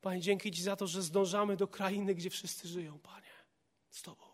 Panie, 0.00 0.20
dzięki 0.20 0.52
Ci 0.52 0.62
za 0.62 0.76
to, 0.76 0.86
że 0.86 1.02
zdążamy 1.02 1.56
do 1.56 1.68
krainy, 1.68 2.14
gdzie 2.14 2.30
wszyscy 2.30 2.68
żyją, 2.68 2.98
Panie, 2.98 3.32
z 3.90 4.02
Tobą. 4.02 4.24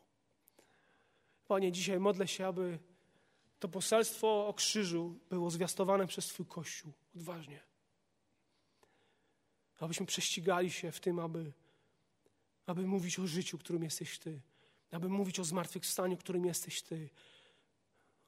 Panie, 1.48 1.72
dzisiaj 1.72 2.00
modlę 2.00 2.28
się, 2.28 2.46
aby 2.46 2.78
to 3.60 3.68
poselstwo 3.68 4.46
o 4.46 4.54
krzyżu 4.54 5.18
było 5.30 5.50
zwiastowane 5.50 6.06
przez 6.06 6.26
Twój 6.26 6.46
Kościół 6.46 6.92
odważnie. 7.16 7.60
Abyśmy 9.78 10.06
prześcigali 10.06 10.70
się 10.70 10.92
w 10.92 11.00
tym, 11.00 11.18
aby, 11.18 11.52
aby 12.66 12.86
mówić 12.86 13.18
o 13.18 13.26
życiu, 13.26 13.58
którym 13.58 13.82
jesteś 13.82 14.18
Ty. 14.18 14.40
Aby 14.90 15.08
mówić 15.08 15.40
o 15.40 15.44
zmartwychwstaniu, 15.44 16.16
którym 16.16 16.44
jesteś 16.44 16.82
Ty. 16.82 17.10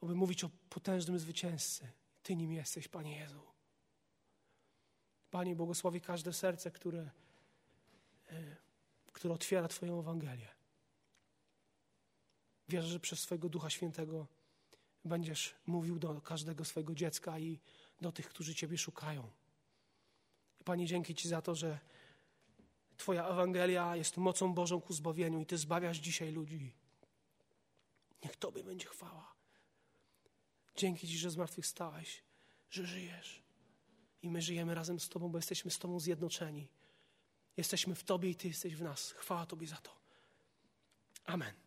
Aby 0.03 0.15
mówić 0.15 0.45
o 0.45 0.51
potężnym 0.69 1.19
zwycięzcy. 1.19 1.89
Ty 2.23 2.37
nim 2.37 2.53
jesteś, 2.53 2.89
Panie 2.89 3.17
Jezu. 3.17 3.41
Panie, 5.31 5.57
błogosławi 5.57 6.01
każde 6.01 6.33
serce, 6.33 6.71
które, 6.71 7.11
e, 8.31 8.57
które 9.13 9.35
otwiera 9.35 9.69
Twoją 9.69 10.01
Ewangelię. 10.01 10.49
Wierzę, 12.69 12.89
że 12.89 13.01
przez 13.01 13.21
swojego 13.21 13.49
Ducha 13.49 13.71
Świętego 13.71 14.27
będziesz 15.05 15.55
mówił 15.67 15.99
do 15.99 16.21
każdego 16.21 16.65
swojego 16.65 16.95
dziecka 16.95 17.39
i 17.39 17.61
do 18.01 18.13
tych, 18.13 18.29
którzy 18.29 18.55
Ciebie 18.55 18.79
szukają. 18.79 19.31
Panie, 20.65 20.87
dzięki 20.87 21.15
Ci 21.15 21.29
za 21.29 21.43
to, 21.43 21.55
że 21.55 21.79
Twoja 23.03 23.29
Ewangelia 23.29 23.97
jest 23.97 24.17
mocą 24.17 24.55
Bożą 24.55 24.81
ku 24.81 24.93
zbawieniu 24.93 25.41
i 25.41 25.47
Ty 25.47 25.59
zbawiasz 25.59 25.99
dzisiaj 25.99 26.33
ludzi. 26.33 26.73
Niech 28.25 28.37
Tobie 28.37 28.65
będzie 28.65 28.87
chwała. 28.87 29.35
Dzięki 30.77 31.09
Ci, 31.09 31.19
że 31.19 31.31
zmartwychwstałeś, 31.31 32.23
że 32.71 32.87
żyjesz. 32.87 33.43
I 34.23 34.31
my 34.31 34.43
żyjemy 34.43 34.75
razem 34.75 35.01
z 35.01 35.09
Tobą, 35.09 35.29
bo 35.29 35.39
jesteśmy 35.39 35.71
z 35.71 35.79
Tobą 35.79 36.01
zjednoczeni. 36.01 36.69
Jesteśmy 37.57 37.95
w 37.95 38.05
Tobie 38.05 38.31
i 38.31 38.35
Ty 38.35 38.49
jesteś 38.49 38.77
w 38.77 38.83
nas. 38.83 39.11
Chwała 39.13 39.47
Tobie 39.47 39.67
za 39.67 39.77
to. 39.77 39.91
Amen. 41.25 41.62